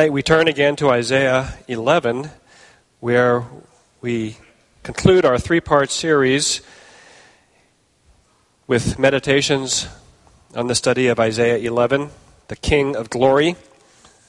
Tonight 0.00 0.12
we 0.14 0.22
turn 0.22 0.48
again 0.48 0.76
to 0.76 0.88
Isaiah 0.88 1.58
11, 1.68 2.30
where 3.00 3.44
we 4.00 4.38
conclude 4.82 5.26
our 5.26 5.36
three 5.36 5.60
part 5.60 5.90
series 5.90 6.62
with 8.66 8.98
meditations 8.98 9.88
on 10.54 10.68
the 10.68 10.74
study 10.74 11.08
of 11.08 11.20
Isaiah 11.20 11.58
11, 11.58 12.08
the 12.48 12.56
King 12.56 12.96
of 12.96 13.10
Glory. 13.10 13.56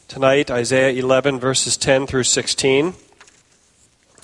Tonight, 0.10 0.52
Isaiah 0.52 0.92
11, 0.92 1.40
verses 1.40 1.78
10 1.78 2.06
through 2.06 2.26
16. 2.26 2.94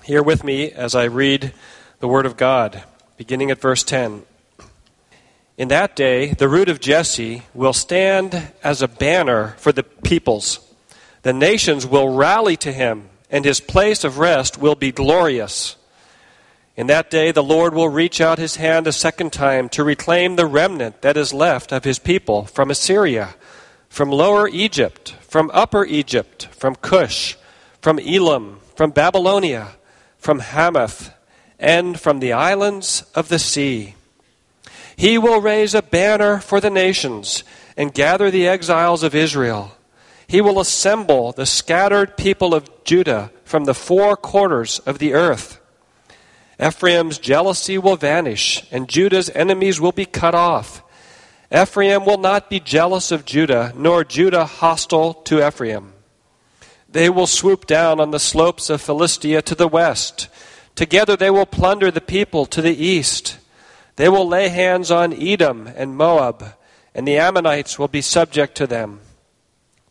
Hear 0.04 0.22
with 0.22 0.44
me 0.44 0.70
as 0.74 0.96
I 0.96 1.06
read 1.06 1.54
the 2.00 2.10
Word 2.10 2.26
of 2.26 2.36
God, 2.36 2.84
beginning 3.16 3.52
at 3.52 3.62
verse 3.62 3.86
10. 3.86 4.24
In 5.58 5.70
that 5.70 5.96
day, 5.96 6.34
the 6.34 6.50
root 6.50 6.68
of 6.68 6.82
Jesse 6.82 7.44
will 7.54 7.72
stand 7.72 8.52
as 8.66 8.82
a 8.82 8.90
banner 8.90 9.56
for 9.60 9.72
the 9.72 9.84
peoples. 9.84 10.67
The 11.24 11.34
nations 11.34 11.86
will 11.86 12.10
rally 12.10 12.58
to 12.58 12.72
him, 12.72 13.10
and 13.30 13.44
his 13.44 13.60
place 13.60 14.04
of 14.04 14.18
rest 14.18 14.58
will 14.58 14.76
be 14.76 14.92
glorious. 14.92 15.76
In 16.76 16.88
that 16.88 17.10
day, 17.10 17.32
the 17.32 17.44
Lord 17.44 17.74
will 17.74 17.90
reach 17.90 18.22
out 18.22 18.38
his 18.38 18.58
hand 18.58 18.86
a 18.86 18.92
second 18.92 19.34
time 19.34 19.68
to 19.70 19.84
reclaim 19.84 20.36
the 20.36 20.46
remnant 20.46 21.02
that 21.02 21.18
is 21.18 21.34
left 21.34 21.72
of 21.72 21.84
his 21.84 21.98
people 21.98 22.46
from 22.46 22.70
Assyria, 22.70 23.36
from 23.90 24.12
lower 24.12 24.48
Egypt, 24.48 25.16
from 25.22 25.50
upper 25.54 25.86
Egypt, 25.86 26.48
from 26.52 26.76
Cush, 26.76 27.36
from 27.82 28.00
Elam, 28.00 28.60
from 28.76 28.92
Babylonia, 28.92 29.70
from 30.20 30.40
Hamath, 30.40 31.12
and 31.60 32.00
from 32.00 32.20
the 32.20 32.34
islands 32.34 33.04
of 33.16 33.30
the 33.30 33.40
sea. 33.40 33.96
He 34.96 35.18
will 35.18 35.42
raise 35.42 35.74
a 35.74 35.82
banner 35.82 36.40
for 36.40 36.60
the 36.60 36.70
nations 36.70 37.44
and 37.76 37.94
gather 37.94 38.30
the 38.30 38.48
exiles 38.48 39.04
of 39.04 39.16
Israel. 39.16 39.77
He 40.28 40.42
will 40.42 40.60
assemble 40.60 41.32
the 41.32 41.46
scattered 41.46 42.18
people 42.18 42.54
of 42.54 42.84
Judah 42.84 43.32
from 43.46 43.64
the 43.64 43.74
four 43.74 44.18
quarters 44.18 44.80
of 44.80 45.00
the 45.00 45.14
earth. 45.14 45.62
Ephraim's 46.62 47.18
jealousy 47.18 47.78
will 47.78 47.96
vanish, 47.96 48.66
and 48.72 48.90
Judah's 48.90 49.30
enemies 49.30 49.80
will 49.80 49.92
be 49.92 50.06
cut 50.06 50.36
off. 50.36 50.84
Ephraim 51.54 52.04
will 52.04 52.18
not 52.18 52.50
be 52.50 52.60
jealous 52.60 53.12
of 53.12 53.24
Judah, 53.24 53.72
nor 53.76 54.04
Judah 54.04 54.46
hostile 54.46 55.14
to 55.14 55.46
Ephraim. 55.46 55.94
They 56.90 57.10
will 57.10 57.28
swoop 57.28 57.66
down 57.66 58.00
on 58.02 58.12
the 58.12 58.20
slopes 58.20 58.70
of 58.70 58.82
Philistia 58.82 59.42
to 59.44 59.56
the 59.56 59.68
west. 59.68 60.28
Together 60.76 61.16
they 61.16 61.30
will 61.30 61.46
plunder 61.46 61.90
the 61.90 62.02
people 62.02 62.46
to 62.48 62.62
the 62.62 62.76
east. 62.76 63.38
They 63.96 64.10
will 64.10 64.28
lay 64.28 64.50
hands 64.50 64.92
on 64.92 65.14
Edom 65.14 65.68
and 65.68 65.96
Moab, 65.96 66.54
and 66.94 67.08
the 67.08 67.18
Ammonites 67.18 67.80
will 67.80 67.88
be 67.88 68.02
subject 68.02 68.56
to 68.56 68.68
them. 68.68 69.00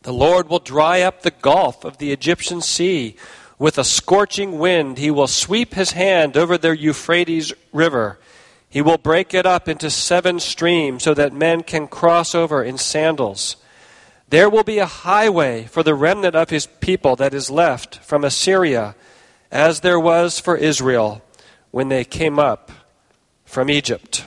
The 0.07 0.13
Lord 0.13 0.49
will 0.49 0.61
dry 0.61 1.01
up 1.01 1.23
the 1.23 1.33
gulf 1.33 1.85
of 1.85 1.99
the 1.99 2.13
Egyptian 2.13 2.61
sea. 2.61 3.17
With 3.59 3.77
a 3.77 3.83
scorching 3.83 4.57
wind, 4.57 4.99
he 4.99 5.11
will 5.11 5.27
sweep 5.27 5.75
his 5.75 5.91
hand 5.91 6.37
over 6.37 6.57
the 6.57 6.79
Euphrates 6.79 7.53
River. 7.73 8.21
He 8.71 8.81
will 8.81 8.99
break 8.99 9.35
it 9.35 9.47
up 9.47 9.69
into 9.69 9.91
seven 9.91 10.39
streams 10.39 11.03
so 11.03 11.13
that 11.15 11.33
men 11.33 11.65
can 11.65 11.89
cross 11.89 12.37
over 12.37 12.63
in 12.63 12.79
sandals. 12.79 13.57
There 14.29 14.49
will 14.49 14.63
be 14.63 14.79
a 14.79 14.87
highway 14.87 15.65
for 15.65 15.83
the 15.83 15.97
remnant 15.97 16.37
of 16.37 16.51
his 16.51 16.67
people 16.67 17.17
that 17.17 17.35
is 17.35 17.51
left 17.51 17.99
from 17.99 18.23
Assyria, 18.23 18.95
as 19.51 19.81
there 19.81 19.99
was 19.99 20.39
for 20.39 20.57
Israel 20.57 21.21
when 21.73 21.89
they 21.89 22.05
came 22.05 22.39
up 22.39 22.71
from 23.45 23.69
Egypt. 23.69 24.25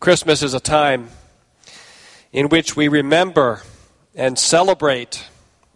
Christmas 0.00 0.42
is 0.42 0.52
a 0.52 0.58
time 0.58 1.10
in 2.32 2.48
which 2.48 2.76
we 2.76 2.88
remember 2.88 3.62
and 4.14 4.38
celebrate 4.38 5.26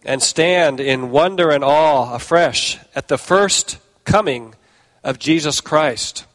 and 0.05 0.21
stand 0.21 0.79
in 0.79 1.11
wonder 1.11 1.49
and 1.49 1.63
awe 1.63 2.13
afresh 2.13 2.77
at 2.93 3.07
the 3.07 3.17
first 3.17 3.77
coming 4.03 4.55
of 5.03 5.19
Jesus 5.19 5.61
Christ, 5.61 6.25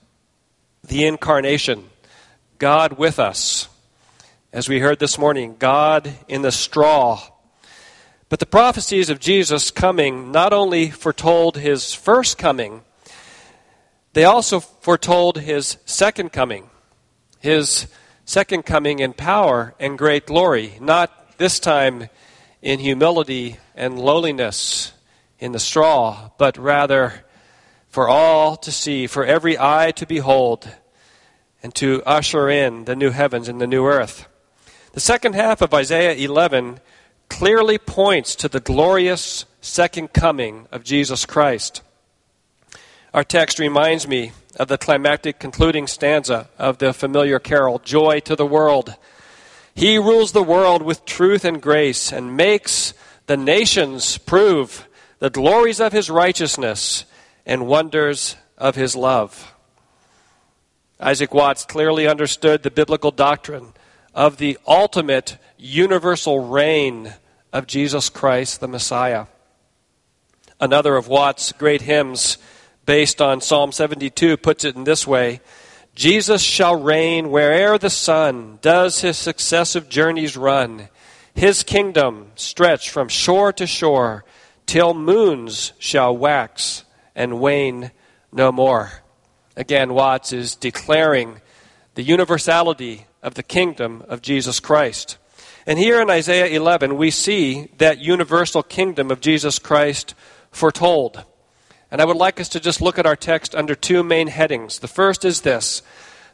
the 0.87 1.07
incarnation, 1.07 1.89
God 2.59 2.99
with 2.99 3.19
us. 3.19 3.69
As 4.53 4.69
we 4.69 4.81
heard 4.81 4.99
this 4.99 5.19
morning, 5.19 5.57
God 5.59 6.13
in 6.29 6.43
the 6.43 6.53
straw. 6.53 7.23
But 8.29 8.41
the 8.41 8.47
prophecies 8.47 9.11
of 9.11 9.21
Jesus 9.21 9.71
coming 9.71 10.33
not 10.33 10.53
only 10.53 10.91
foretold 10.91 11.57
his 11.57 11.95
first 11.95 12.37
coming, 12.37 12.83
they 14.13 14.25
also 14.25 14.61
foretold 14.61 15.39
his 15.39 15.79
second 15.85 16.33
coming, 16.33 16.69
his 17.39 17.87
second 18.31 18.65
coming 18.65 19.01
in 19.01 19.13
power 19.13 19.75
and 19.81 19.99
great 19.99 20.25
glory, 20.25 20.75
not 20.81 21.37
this 21.39 21.59
time 21.59 22.09
in 22.63 22.79
humility 22.79 23.57
and 23.75 23.99
lowliness 23.99 24.93
in 25.41 25.51
the 25.51 25.59
straw, 25.59 26.31
but 26.39 26.57
rather 26.57 27.25
for 27.89 28.09
all 28.09 28.57
to 28.57 28.71
see, 28.71 29.09
for 29.09 29.25
every 29.25 29.59
eye 29.59 29.91
to 29.91 30.07
behold, 30.07 30.71
and 31.61 31.75
to 31.75 32.01
usher 32.07 32.49
in 32.49 32.85
the 32.85 32.95
new 32.95 33.11
heavens 33.11 33.49
and 33.49 33.61
the 33.61 33.67
new 33.67 33.85
earth. 33.85 34.29
The 34.93 35.01
second 35.01 35.35
half 35.35 35.61
of 35.61 35.75
Isaiah 35.75 36.15
11 36.15 36.79
clearly 37.29 37.79
points 37.79 38.37
to 38.37 38.49
the 38.49 38.61
glorious 38.61 39.45
second 39.61 40.13
coming 40.13 40.69
of 40.71 40.85
Jesus 40.85 41.27
Christ. 41.27 41.83
Our 43.13 43.25
text 43.25 43.59
reminds 43.59 44.07
me 44.07 44.31
of 44.56 44.69
the 44.69 44.78
climactic 44.78 45.38
concluding 45.38 45.87
stanza 45.87 46.49
of 46.59 46.78
the 46.78 46.93
familiar 46.93 47.38
carol, 47.38 47.78
Joy 47.78 48.21
to 48.21 48.37
the 48.37 48.47
World. 48.47 48.94
He 49.75 49.99
rules 49.99 50.33
the 50.33 50.43
world 50.43 50.83
with 50.83 51.05
truth 51.05 51.44
and 51.44 51.62
grace 51.62 52.12
and 52.12 52.37
makes 52.37 52.93
the 53.27 53.37
nations 53.37 54.19
prove 54.19 54.89
the 55.21 55.31
glories 55.31 55.81
of 55.81 55.93
his 55.93 56.10
righteousness 56.10 57.05
and 57.47 57.66
wonders 57.66 58.37
of 58.59 58.75
his 58.75 58.97
love. 58.97 59.55
Isaac 60.99 61.33
Watts 61.33 61.65
clearly 61.65 62.06
understood 62.06 62.62
the 62.62 62.71
biblical 62.71 63.10
doctrine 63.10 63.72
of 64.15 64.37
the 64.37 64.59
ultimate 64.66 65.39
universal 65.56 66.41
reign 66.41 67.15
of 67.53 67.66
Jesus 67.66 68.09
Christ, 68.09 68.60
the 68.60 68.69
Messiah. 68.69 69.27
Another 70.60 70.97
of 70.97 71.09
Watts' 71.09 71.53
great 71.53 71.83
hymns 71.83 72.37
based 72.87 73.21
on 73.21 73.41
Psalm 73.41 73.73
72, 73.73 74.37
puts 74.37 74.65
it 74.65 74.77
in 74.77 74.85
this 74.85 75.07
way 75.07 75.41
Jesus 75.95 76.43
shall 76.43 76.81
reign 76.81 77.31
where'er 77.31 77.79
the 77.79 77.91
sun 77.91 78.59
does 78.63 79.01
his 79.01 79.19
successive 79.19 79.89
journeys 79.89 80.37
run. 80.37 80.89
His 81.35 81.63
kingdom 81.63 82.33
stretch 82.37 82.91
from 82.91 83.09
shore 83.09 83.53
to 83.54 83.66
shore 83.66 84.25
till 84.66 84.95
moons 84.95 85.72
shall 85.78 86.16
wax 86.16 86.84
and 87.15 87.41
wane 87.41 87.91
no 88.33 88.53
more. 88.53 88.91
Again, 89.57 89.95
Watts 89.95 90.33
is 90.33 90.54
declaring 90.54 91.41
the 91.95 92.03
universality 92.03 93.07
of 93.22 93.34
the 93.34 93.43
kingdom 93.43 94.04
of 94.09 94.22
Jesus 94.22 94.60
Christ. 94.60 95.19
And 95.66 95.78
here 95.78 96.01
in 96.01 96.09
Isaiah 96.09 96.47
11, 96.47 96.97
we 96.97 97.10
see 97.10 97.69
that 97.78 97.99
universal 97.99 98.63
kingdom 98.63 99.10
of 99.10 99.21
Jesus 99.21 99.59
Christ 99.59 100.15
foretold. 100.51 101.25
And 101.91 102.01
I 102.01 102.04
would 102.04 102.16
like 102.16 102.41
us 102.41 102.48
to 102.51 102.60
just 102.60 102.81
look 102.81 102.98
at 102.98 103.07
our 103.07 103.16
text 103.16 103.54
under 103.54 103.75
two 103.75 104.03
main 104.03 104.28
headings. 104.28 104.78
The 104.78 104.89
first 104.89 105.25
is 105.25 105.41
this 105.41 105.83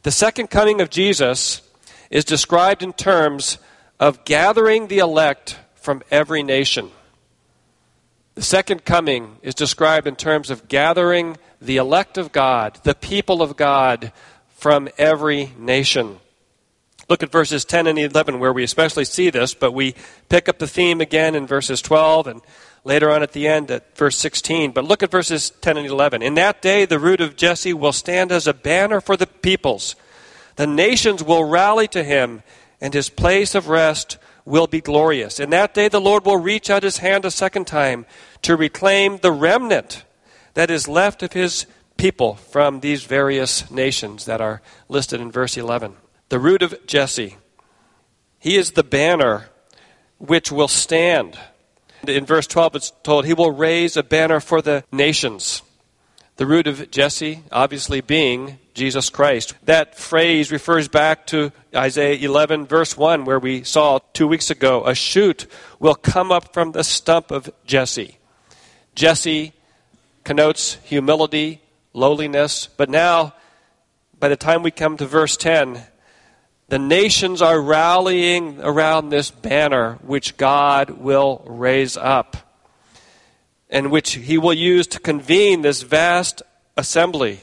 The 0.02 0.10
second 0.10 0.50
coming 0.50 0.80
of 0.80 0.90
Jesus 0.90 1.62
is 2.10 2.24
described 2.24 2.82
in 2.82 2.92
terms 2.92 3.58
of 3.98 4.24
gathering 4.24 4.88
the 4.88 4.98
elect 4.98 5.58
from 5.74 6.02
every 6.10 6.42
nation. 6.42 6.90
The 8.34 8.42
second 8.42 8.84
coming 8.84 9.38
is 9.42 9.54
described 9.54 10.06
in 10.06 10.14
terms 10.14 10.50
of 10.50 10.68
gathering 10.68 11.38
the 11.60 11.78
elect 11.78 12.18
of 12.18 12.32
God, 12.32 12.78
the 12.82 12.94
people 12.94 13.40
of 13.40 13.56
God, 13.56 14.12
from 14.56 14.88
every 14.98 15.52
nation. 15.58 16.18
Look 17.08 17.22
at 17.22 17.30
verses 17.30 17.64
10 17.64 17.86
and 17.86 17.98
11, 17.98 18.38
where 18.38 18.52
we 18.52 18.64
especially 18.64 19.04
see 19.04 19.30
this, 19.30 19.54
but 19.54 19.72
we 19.72 19.94
pick 20.28 20.48
up 20.48 20.58
the 20.58 20.66
theme 20.66 21.00
again 21.00 21.34
in 21.34 21.46
verses 21.46 21.80
12 21.80 22.26
and 22.26 22.42
later 22.86 23.10
on 23.10 23.22
at 23.22 23.32
the 23.32 23.48
end 23.48 23.70
at 23.70 23.96
verse 23.96 24.16
16. 24.16 24.70
But 24.70 24.84
look 24.84 25.02
at 25.02 25.10
verses 25.10 25.50
10 25.50 25.76
and 25.76 25.86
11. 25.86 26.22
In 26.22 26.34
that 26.34 26.62
day, 26.62 26.84
the 26.84 27.00
root 27.00 27.20
of 27.20 27.36
Jesse 27.36 27.74
will 27.74 27.92
stand 27.92 28.30
as 28.30 28.46
a 28.46 28.54
banner 28.54 29.00
for 29.00 29.16
the 29.16 29.26
peoples. 29.26 29.96
The 30.54 30.68
nations 30.68 31.22
will 31.22 31.44
rally 31.44 31.88
to 31.88 32.04
him, 32.04 32.42
and 32.80 32.94
his 32.94 33.10
place 33.10 33.54
of 33.54 33.68
rest 33.68 34.18
will 34.44 34.68
be 34.68 34.80
glorious. 34.80 35.40
In 35.40 35.50
that 35.50 35.74
day, 35.74 35.88
the 35.88 36.00
Lord 36.00 36.24
will 36.24 36.36
reach 36.36 36.70
out 36.70 36.84
his 36.84 36.98
hand 36.98 37.24
a 37.24 37.30
second 37.30 37.66
time 37.66 38.06
to 38.42 38.56
reclaim 38.56 39.18
the 39.18 39.32
remnant 39.32 40.04
that 40.54 40.70
is 40.70 40.86
left 40.86 41.24
of 41.24 41.32
his 41.32 41.66
people 41.96 42.36
from 42.36 42.80
these 42.80 43.04
various 43.04 43.68
nations 43.70 44.26
that 44.26 44.40
are 44.40 44.62
listed 44.88 45.20
in 45.20 45.32
verse 45.32 45.56
11 45.56 45.96
the 46.28 46.38
root 46.40 46.62
of 46.62 46.74
Jesse. 46.86 47.36
He 48.40 48.56
is 48.56 48.72
the 48.72 48.82
banner 48.82 49.48
which 50.18 50.50
will 50.50 50.68
stand. 50.68 51.38
In 52.06 52.26
verse 52.26 52.46
12, 52.46 52.76
it's 52.76 52.92
told, 53.02 53.26
He 53.26 53.34
will 53.34 53.50
raise 53.50 53.96
a 53.96 54.02
banner 54.02 54.40
for 54.40 54.62
the 54.62 54.84
nations. 54.92 55.62
The 56.36 56.46
root 56.46 56.66
of 56.66 56.90
Jesse, 56.90 57.42
obviously, 57.50 58.00
being 58.00 58.58
Jesus 58.74 59.08
Christ. 59.08 59.54
That 59.64 59.98
phrase 59.98 60.52
refers 60.52 60.86
back 60.86 61.26
to 61.28 61.50
Isaiah 61.74 62.16
11, 62.16 62.66
verse 62.66 62.96
1, 62.96 63.24
where 63.24 63.38
we 63.38 63.64
saw 63.64 64.00
two 64.12 64.28
weeks 64.28 64.50
ago 64.50 64.84
a 64.84 64.94
shoot 64.94 65.46
will 65.80 65.94
come 65.94 66.30
up 66.30 66.52
from 66.52 66.72
the 66.72 66.84
stump 66.84 67.30
of 67.30 67.50
Jesse. 67.64 68.18
Jesse 68.94 69.54
connotes 70.24 70.74
humility, 70.84 71.62
lowliness, 71.94 72.68
but 72.76 72.90
now, 72.90 73.34
by 74.18 74.28
the 74.28 74.36
time 74.36 74.62
we 74.62 74.70
come 74.70 74.98
to 74.98 75.06
verse 75.06 75.38
10, 75.38 75.82
the 76.68 76.78
nations 76.78 77.40
are 77.42 77.60
rallying 77.60 78.60
around 78.60 79.08
this 79.08 79.30
banner 79.30 79.98
which 80.02 80.36
God 80.36 80.90
will 80.90 81.42
raise 81.46 81.96
up 81.96 82.36
and 83.70 83.90
which 83.90 84.14
he 84.14 84.38
will 84.38 84.54
use 84.54 84.86
to 84.88 85.00
convene 85.00 85.62
this 85.62 85.82
vast 85.82 86.42
assembly. 86.76 87.40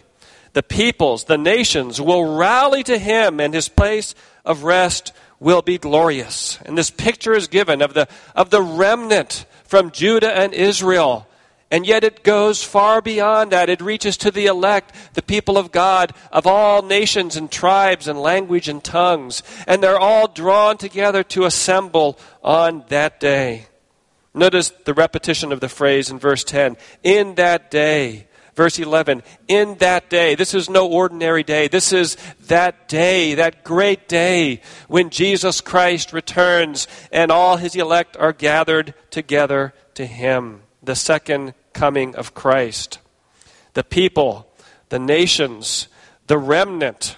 The 0.54 0.64
peoples, 0.64 1.26
the 1.26 1.38
nations 1.38 2.00
will 2.00 2.36
rally 2.36 2.84
to 2.84 2.98
him, 2.98 3.40
and 3.40 3.54
his 3.54 3.70
place 3.70 4.14
of 4.46 4.64
rest 4.64 5.12
will 5.40 5.62
be 5.62 5.78
glorious. 5.78 6.60
And 6.66 6.78
this 6.78 6.92
picture 6.92 7.34
is 7.34 7.48
given 7.48 7.82
of 7.82 7.94
the, 7.94 8.08
of 8.36 8.50
the 8.50 8.62
remnant 8.62 9.46
from 9.66 9.92
Judah 9.92 10.32
and 10.32 10.54
Israel 10.54 11.28
and 11.74 11.88
yet 11.88 12.04
it 12.04 12.24
goes 12.24 12.64
far 12.64 13.02
beyond 13.02 13.52
that. 13.52 13.68
It 13.68 13.82
reaches 13.82 14.16
to 14.18 14.30
the 14.30 14.46
elect, 14.46 14.94
the 15.16 15.24
people 15.24 15.58
of 15.58 15.72
God, 15.72 16.14
of 16.32 16.46
all 16.46 16.84
nations 16.84 17.36
and 17.36 17.50
tribes 17.50 18.08
and 18.08 18.22
language 18.22 18.70
and 18.70 18.84
tongues. 18.84 19.42
And 19.66 19.82
they're 19.82 19.98
all 19.98 20.28
drawn 20.28 20.78
together 20.78 21.24
to 21.24 21.46
assemble 21.46 22.20
on 22.44 22.86
that 22.90 23.20
day. 23.20 23.66
Notice 24.36 24.72
the 24.86 24.94
repetition 24.94 25.52
of 25.52 25.62
the 25.62 25.68
phrase 25.68 26.12
in 26.12 26.20
verse 26.20 26.44
10 26.44 26.78
in 27.02 27.34
that 27.36 27.72
day. 27.72 28.28
Verse 28.54 28.78
11, 28.78 29.24
in 29.48 29.74
that 29.80 30.12
day. 30.12 30.36
This 30.36 30.54
is 30.54 30.70
no 30.70 30.88
ordinary 30.88 31.42
day. 31.42 31.68
This 31.68 31.92
is 31.92 32.18
that 32.42 32.88
day, 32.88 33.34
that 33.34 33.64
great 33.64 34.08
day 34.08 34.62
when 34.88 35.10
Jesus 35.10 35.60
Christ 35.60 36.14
returns 36.14 36.88
and 37.12 37.32
all 37.32 37.58
his 37.58 37.76
elect 37.76 38.16
are 38.16 38.32
gathered 38.32 38.94
together 39.10 39.74
to 39.96 40.06
him. 40.06 40.62
The 40.84 40.96
second 40.96 41.56
coming 41.74 42.16
of 42.16 42.34
Christ. 42.34 43.00
The 43.74 43.84
people, 43.84 44.48
the 44.90 45.00
nations, 45.00 45.88
the 46.28 46.38
remnant. 46.38 47.18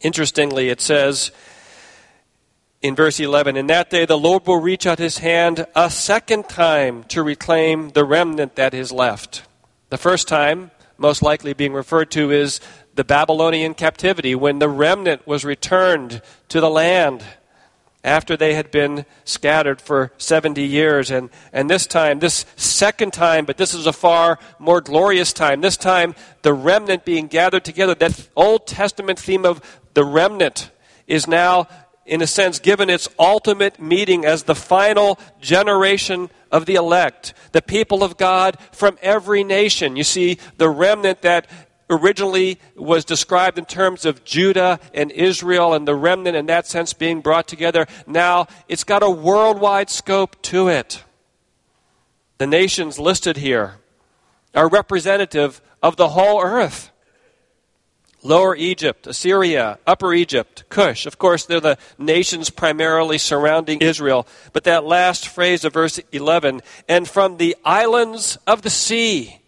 Interestingly, 0.00 0.68
it 0.68 0.80
says 0.80 1.30
in 2.82 2.96
verse 2.96 3.20
11 3.20 3.56
In 3.56 3.66
that 3.66 3.90
day 3.90 4.06
the 4.06 4.18
Lord 4.18 4.46
will 4.46 4.60
reach 4.60 4.86
out 4.86 4.98
his 4.98 5.18
hand 5.18 5.66
a 5.74 5.90
second 5.90 6.48
time 6.48 7.04
to 7.04 7.22
reclaim 7.22 7.90
the 7.90 8.04
remnant 8.04 8.56
that 8.56 8.74
is 8.74 8.92
left. 8.92 9.42
The 9.90 9.98
first 9.98 10.28
time, 10.28 10.70
most 10.96 11.22
likely 11.22 11.52
being 11.52 11.72
referred 11.72 12.10
to, 12.12 12.30
is 12.30 12.60
the 12.94 13.04
Babylonian 13.04 13.74
captivity 13.74 14.34
when 14.34 14.58
the 14.58 14.68
remnant 14.68 15.26
was 15.26 15.44
returned 15.44 16.22
to 16.48 16.60
the 16.60 16.70
land 16.70 17.24
after 18.02 18.36
they 18.36 18.54
had 18.54 18.70
been 18.70 19.04
scattered 19.24 19.80
for 19.80 20.12
70 20.16 20.62
years. 20.62 21.10
And, 21.10 21.30
and 21.52 21.68
this 21.68 21.86
time, 21.86 22.18
this 22.18 22.46
second 22.56 23.12
time, 23.12 23.44
but 23.44 23.56
this 23.56 23.74
is 23.74 23.86
a 23.86 23.92
far 23.92 24.38
more 24.58 24.80
glorious 24.80 25.32
time, 25.32 25.60
this 25.60 25.76
time 25.76 26.14
the 26.42 26.54
remnant 26.54 27.04
being 27.04 27.26
gathered 27.26 27.64
together, 27.64 27.94
that 27.96 28.28
Old 28.34 28.66
Testament 28.66 29.18
theme 29.18 29.44
of 29.44 29.60
the 29.94 30.04
remnant 30.04 30.70
is 31.06 31.26
now, 31.26 31.68
in 32.06 32.22
a 32.22 32.26
sense, 32.26 32.58
given 32.58 32.88
its 32.88 33.08
ultimate 33.18 33.80
meeting 33.80 34.24
as 34.24 34.44
the 34.44 34.54
final 34.54 35.18
generation 35.40 36.30
of 36.50 36.66
the 36.66 36.76
elect, 36.76 37.34
the 37.52 37.62
people 37.62 38.02
of 38.02 38.16
God 38.16 38.56
from 38.72 38.98
every 39.02 39.44
nation. 39.44 39.96
You 39.96 40.04
see, 40.04 40.38
the 40.56 40.68
remnant 40.68 41.22
that 41.22 41.46
originally 41.90 42.58
was 42.76 43.04
described 43.04 43.58
in 43.58 43.66
terms 43.66 44.06
of 44.06 44.24
Judah 44.24 44.80
and 44.94 45.10
Israel 45.10 45.74
and 45.74 45.86
the 45.86 45.94
remnant 45.94 46.36
in 46.36 46.46
that 46.46 46.66
sense 46.66 46.92
being 46.92 47.20
brought 47.20 47.48
together. 47.48 47.86
Now 48.06 48.46
it's 48.68 48.84
got 48.84 49.02
a 49.02 49.10
worldwide 49.10 49.90
scope 49.90 50.40
to 50.42 50.68
it. 50.68 51.04
The 52.38 52.46
nations 52.46 52.98
listed 52.98 53.36
here 53.36 53.74
are 54.54 54.68
representative 54.68 55.60
of 55.82 55.96
the 55.96 56.08
whole 56.08 56.40
earth. 56.42 56.90
Lower 58.22 58.54
Egypt, 58.54 59.06
Assyria, 59.06 59.78
Upper 59.86 60.12
Egypt, 60.12 60.64
Cush. 60.68 61.06
Of 61.06 61.18
course, 61.18 61.46
they're 61.46 61.58
the 61.58 61.78
nations 61.98 62.50
primarily 62.50 63.16
surrounding 63.16 63.80
Israel. 63.80 64.26
But 64.52 64.64
that 64.64 64.84
last 64.84 65.26
phrase 65.26 65.64
of 65.64 65.72
verse 65.72 65.98
11, 66.12 66.60
and 66.86 67.08
from 67.08 67.38
the 67.38 67.56
islands 67.64 68.36
of 68.46 68.60
the 68.60 68.68
sea, 68.68 69.39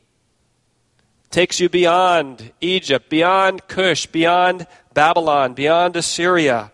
takes 1.32 1.58
you 1.58 1.69
beyond 1.69 2.52
Egypt, 2.61 3.08
beyond 3.08 3.67
Cush, 3.67 4.06
beyond 4.06 4.67
Babylon, 4.94 5.55
beyond 5.55 5.96
Assyria. 5.96 6.70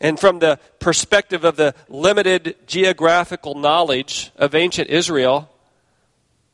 And 0.00 0.18
from 0.18 0.38
the 0.40 0.58
perspective 0.78 1.44
of 1.44 1.56
the 1.56 1.74
limited 1.88 2.56
geographical 2.66 3.54
knowledge 3.54 4.32
of 4.36 4.54
ancient 4.54 4.90
Israel, 4.90 5.50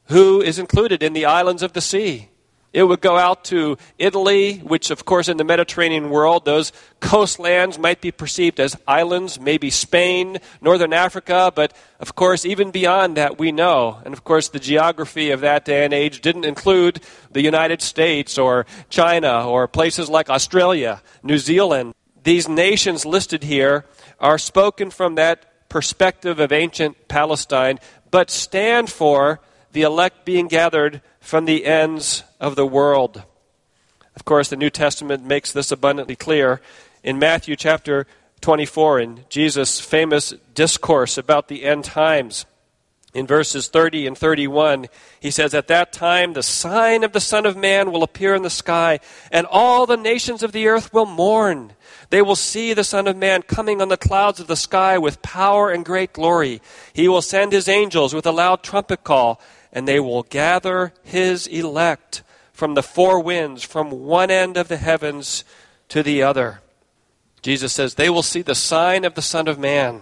who 0.06 0.40
is 0.40 0.58
included 0.58 1.02
in 1.02 1.12
the 1.12 1.24
islands 1.24 1.62
of 1.62 1.72
the 1.72 1.80
sea? 1.80 2.28
It 2.76 2.82
would 2.82 3.00
go 3.00 3.16
out 3.16 3.42
to 3.44 3.78
Italy, 3.96 4.58
which, 4.58 4.90
of 4.90 5.06
course, 5.06 5.28
in 5.28 5.38
the 5.38 5.44
Mediterranean 5.44 6.10
world, 6.10 6.44
those 6.44 6.72
coastlands 7.00 7.78
might 7.78 8.02
be 8.02 8.10
perceived 8.10 8.60
as 8.60 8.76
islands, 8.86 9.40
maybe 9.40 9.70
Spain, 9.70 10.40
northern 10.60 10.92
Africa, 10.92 11.50
but 11.54 11.72
of 12.00 12.14
course, 12.14 12.44
even 12.44 12.70
beyond 12.70 13.16
that, 13.16 13.38
we 13.38 13.50
know. 13.50 14.02
And 14.04 14.12
of 14.12 14.24
course, 14.24 14.50
the 14.50 14.58
geography 14.58 15.30
of 15.30 15.40
that 15.40 15.64
day 15.64 15.86
and 15.86 15.94
age 15.94 16.20
didn't 16.20 16.44
include 16.44 17.00
the 17.32 17.40
United 17.40 17.80
States 17.80 18.36
or 18.36 18.66
China 18.90 19.48
or 19.48 19.66
places 19.66 20.10
like 20.10 20.28
Australia, 20.28 21.00
New 21.22 21.38
Zealand. 21.38 21.94
These 22.24 22.46
nations 22.46 23.06
listed 23.06 23.42
here 23.42 23.86
are 24.20 24.36
spoken 24.36 24.90
from 24.90 25.14
that 25.14 25.70
perspective 25.70 26.38
of 26.40 26.52
ancient 26.52 27.08
Palestine, 27.08 27.78
but 28.10 28.28
stand 28.28 28.90
for 28.90 29.40
the 29.72 29.80
elect 29.80 30.26
being 30.26 30.48
gathered 30.48 31.00
from 31.26 31.44
the 31.44 31.64
ends 31.64 32.22
of 32.38 32.54
the 32.54 32.64
world. 32.64 33.24
Of 34.14 34.24
course, 34.24 34.48
the 34.48 34.54
New 34.54 34.70
Testament 34.70 35.24
makes 35.24 35.52
this 35.52 35.72
abundantly 35.72 36.14
clear. 36.14 36.60
In 37.02 37.18
Matthew 37.18 37.56
chapter 37.56 38.06
24, 38.42 39.00
in 39.00 39.24
Jesus' 39.28 39.80
famous 39.80 40.34
discourse 40.54 41.18
about 41.18 41.48
the 41.48 41.64
end 41.64 41.82
times, 41.82 42.46
in 43.12 43.26
verses 43.26 43.66
30 43.66 44.06
and 44.06 44.16
31, 44.16 44.86
he 45.18 45.32
says, 45.32 45.52
At 45.52 45.66
that 45.66 45.92
time 45.92 46.32
the 46.32 46.44
sign 46.44 47.02
of 47.02 47.12
the 47.12 47.20
Son 47.20 47.44
of 47.44 47.56
Man 47.56 47.90
will 47.90 48.04
appear 48.04 48.36
in 48.36 48.42
the 48.42 48.50
sky, 48.50 49.00
and 49.32 49.48
all 49.50 49.84
the 49.84 49.96
nations 49.96 50.44
of 50.44 50.52
the 50.52 50.68
earth 50.68 50.92
will 50.92 51.06
mourn. 51.06 51.72
They 52.10 52.22
will 52.22 52.36
see 52.36 52.72
the 52.72 52.84
Son 52.84 53.08
of 53.08 53.16
Man 53.16 53.42
coming 53.42 53.82
on 53.82 53.88
the 53.88 53.96
clouds 53.96 54.38
of 54.38 54.46
the 54.46 54.54
sky 54.54 54.96
with 54.96 55.22
power 55.22 55.70
and 55.72 55.84
great 55.84 56.12
glory. 56.12 56.62
He 56.92 57.08
will 57.08 57.22
send 57.22 57.50
his 57.50 57.68
angels 57.68 58.14
with 58.14 58.26
a 58.26 58.30
loud 58.30 58.62
trumpet 58.62 59.02
call 59.02 59.40
and 59.76 59.86
they 59.86 60.00
will 60.00 60.22
gather 60.22 60.94
his 61.02 61.46
elect 61.46 62.22
from 62.50 62.72
the 62.72 62.82
four 62.82 63.20
winds, 63.20 63.62
from 63.62 63.90
one 63.90 64.30
end 64.30 64.56
of 64.56 64.68
the 64.68 64.78
heavens 64.78 65.44
to 65.90 66.02
the 66.02 66.22
other. 66.22 66.62
Jesus 67.42 67.74
says, 67.74 67.94
They 67.94 68.08
will 68.08 68.22
see 68.22 68.40
the 68.40 68.54
sign 68.54 69.04
of 69.04 69.14
the 69.14 69.20
Son 69.20 69.46
of 69.46 69.58
Man. 69.58 70.00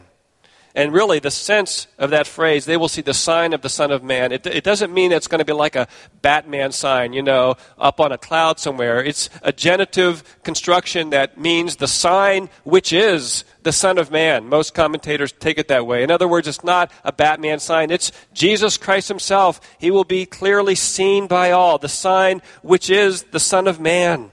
And 0.76 0.93
really, 0.93 1.21
the 1.21 1.31
sense 1.31 1.87
of 1.99 2.11
that 2.11 2.26
phrase, 2.26 2.64
they 2.64 2.76
will 2.76 2.88
see 2.88 3.00
the 3.00 3.14
sign 3.14 3.52
of 3.52 3.62
the 3.62 3.69
Son 3.69 3.93
of 3.93 4.02
Man, 4.02 4.33
it, 4.33 4.45
it 4.45 4.64
doesn't 4.64 4.93
mean 4.93 5.12
it's 5.12 5.28
going 5.28 5.38
to 5.38 5.45
be 5.45 5.52
like 5.52 5.76
a 5.76 5.87
Batman 6.21 6.73
sign, 6.73 7.12
you 7.12 7.23
know, 7.23 7.54
up 7.78 8.00
on 8.00 8.11
a 8.11 8.19
cloud 8.19 8.59
somewhere. 8.59 9.02
It's 9.02 9.31
a 9.43 9.52
genitive 9.52 10.25
construction 10.43 11.11
that 11.11 11.38
means 11.38 11.76
the 11.76 11.87
sign 11.87 12.50
which 12.64 12.93
is 12.93 13.45
the 13.62 13.71
Son 13.71 13.99
of 13.99 14.11
Man. 14.11 14.49
Most 14.49 14.75
commentators 14.75 15.31
take 15.31 15.59
it 15.59 15.69
that 15.69 15.87
way. 15.87 16.02
In 16.02 16.11
other 16.11 16.26
words, 16.26 16.49
it's 16.49 16.64
not 16.64 16.90
a 17.04 17.12
Batman 17.12 17.61
sign, 17.61 17.93
it's 17.93 18.11
Jesus 18.33 18.76
Christ 18.76 19.07
Himself. 19.07 19.61
He 19.78 19.93
will 19.93 20.04
be 20.04 20.26
clearly 20.26 20.75
seen 20.75 21.28
by 21.28 21.52
all, 21.52 21.78
the 21.78 21.88
sign 21.88 22.43
which 22.62 22.90
is 22.90 23.23
the 23.25 23.40
Son 23.40 23.69
of 23.69 23.78
Man. 23.78 24.33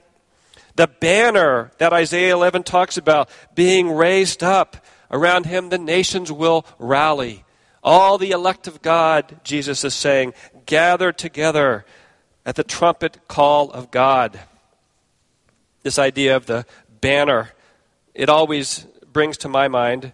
The 0.74 0.86
banner 0.86 1.70
that 1.78 1.92
Isaiah 1.92 2.32
11 2.32 2.62
talks 2.62 2.96
about 2.96 3.28
being 3.54 3.90
raised 3.90 4.42
up. 4.42 4.76
Around 5.12 5.46
him, 5.46 5.68
the 5.68 5.78
nations 5.78 6.32
will 6.32 6.64
rally. 6.78 7.44
All 7.82 8.16
the 8.16 8.30
elect 8.30 8.66
of 8.66 8.80
God, 8.80 9.40
Jesus 9.44 9.84
is 9.84 9.94
saying, 9.94 10.34
gather 10.66 11.12
together 11.12 11.84
at 12.46 12.56
the 12.56 12.64
trumpet 12.64 13.28
call 13.28 13.70
of 13.70 13.90
God. 13.90 14.40
This 15.82 15.98
idea 15.98 16.36
of 16.36 16.46
the 16.46 16.64
banner, 17.00 17.50
it 18.14 18.28
always 18.28 18.86
brings 19.12 19.36
to 19.38 19.48
my 19.48 19.68
mind 19.68 20.12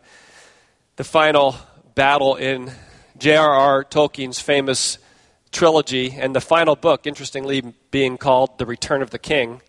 the 0.97 1.05
final 1.05 1.57
battle 1.95 2.35
in 2.35 2.73
J.R.R. 3.19 3.85
Tolkien's 3.85 4.41
famous 4.41 4.99
trilogy, 5.53 6.13
and 6.13 6.35
the 6.35 6.41
final 6.41 6.77
book, 6.77 7.07
interestingly, 7.07 7.75
being 7.91 8.19
called 8.19 8.59
The 8.59 8.67
Return 8.67 9.03
of 9.03 9.11
the 9.11 9.19
King. 9.19 9.63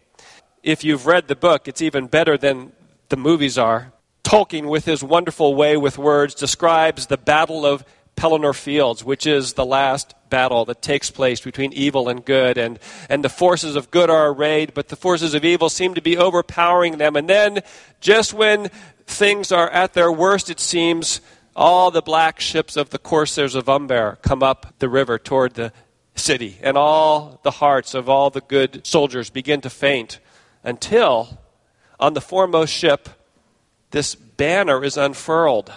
If 0.63 0.83
you've 0.83 1.05
read 1.05 1.27
the 1.27 1.35
book, 1.35 1.67
it's 1.67 1.81
even 1.81 2.07
better 2.07 2.37
than 2.37 2.73
the 3.09 3.17
movies 3.17 3.57
are. 3.57 3.93
Tolkien, 4.29 4.69
with 4.69 4.85
his 4.85 5.03
wonderful 5.03 5.55
way 5.55 5.75
with 5.75 5.97
words, 5.97 6.35
describes 6.35 7.07
the 7.07 7.17
Battle 7.17 7.65
of 7.65 7.83
Pelennor 8.15 8.53
Fields, 8.53 9.03
which 9.03 9.25
is 9.25 9.53
the 9.53 9.65
last 9.65 10.13
battle 10.29 10.65
that 10.65 10.83
takes 10.83 11.09
place 11.09 11.41
between 11.41 11.73
evil 11.73 12.07
and 12.07 12.23
good. 12.23 12.55
And, 12.55 12.77
and 13.09 13.23
the 13.23 13.29
forces 13.29 13.75
of 13.75 13.89
good 13.89 14.11
are 14.11 14.31
arrayed, 14.31 14.75
but 14.75 14.89
the 14.89 14.95
forces 14.95 15.33
of 15.33 15.43
evil 15.43 15.67
seem 15.67 15.95
to 15.95 16.01
be 16.01 16.15
overpowering 16.15 16.99
them. 16.99 17.15
And 17.15 17.27
then, 17.27 17.63
just 18.01 18.31
when 18.31 18.69
things 19.07 19.51
are 19.51 19.71
at 19.71 19.95
their 19.95 20.11
worst, 20.11 20.51
it 20.51 20.59
seems, 20.59 21.21
all 21.55 21.89
the 21.89 22.03
black 22.03 22.39
ships 22.39 22.77
of 22.77 22.91
the 22.91 22.99
corsairs 22.99 23.55
of 23.55 23.67
Umbar 23.67 24.19
come 24.21 24.43
up 24.43 24.75
the 24.77 24.89
river 24.89 25.17
toward 25.17 25.55
the 25.55 25.73
city, 26.13 26.59
and 26.61 26.77
all 26.77 27.39
the 27.41 27.49
hearts 27.49 27.95
of 27.95 28.07
all 28.07 28.29
the 28.29 28.41
good 28.41 28.85
soldiers 28.85 29.31
begin 29.31 29.61
to 29.61 29.71
faint 29.71 30.19
until 30.63 31.39
on 31.99 32.13
the 32.13 32.21
foremost 32.21 32.71
ship 32.71 33.09
this 33.91 34.15
banner 34.15 34.83
is 34.83 34.97
unfurled. 34.97 35.71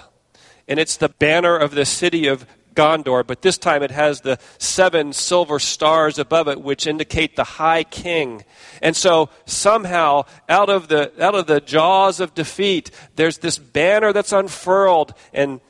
And 0.69 0.79
it's 0.79 0.97
the 0.97 1.09
banner 1.09 1.57
of 1.57 1.73
the 1.73 1.85
city 1.85 2.27
of 2.27 2.47
Gondor, 2.75 3.27
but 3.27 3.43
this 3.43 3.59
time 3.59 3.83
it 3.83 3.91
has 3.91 4.21
the 4.21 4.39
seven 4.59 5.13
silver 5.13 5.59
stars 5.59 6.19
above 6.19 6.49
it, 6.49 6.61
which 6.61 6.87
indicate 6.87 7.37
the 7.37 7.45
high 7.45 7.85
king. 7.85 8.45
And 8.81 8.97
so 8.97 9.29
somehow, 9.45 10.25
out 10.49 10.71
of 10.71 10.89
the, 10.89 11.13
out 11.23 11.35
of 11.35 11.47
the 11.47 11.61
jaws 11.61 12.21
of 12.21 12.35
defeat, 12.35 12.91
there's 13.17 13.39
this 13.39 13.59
banner 13.59 14.13
that's 14.13 14.33
unfurled. 14.33 15.15
And 15.35 15.61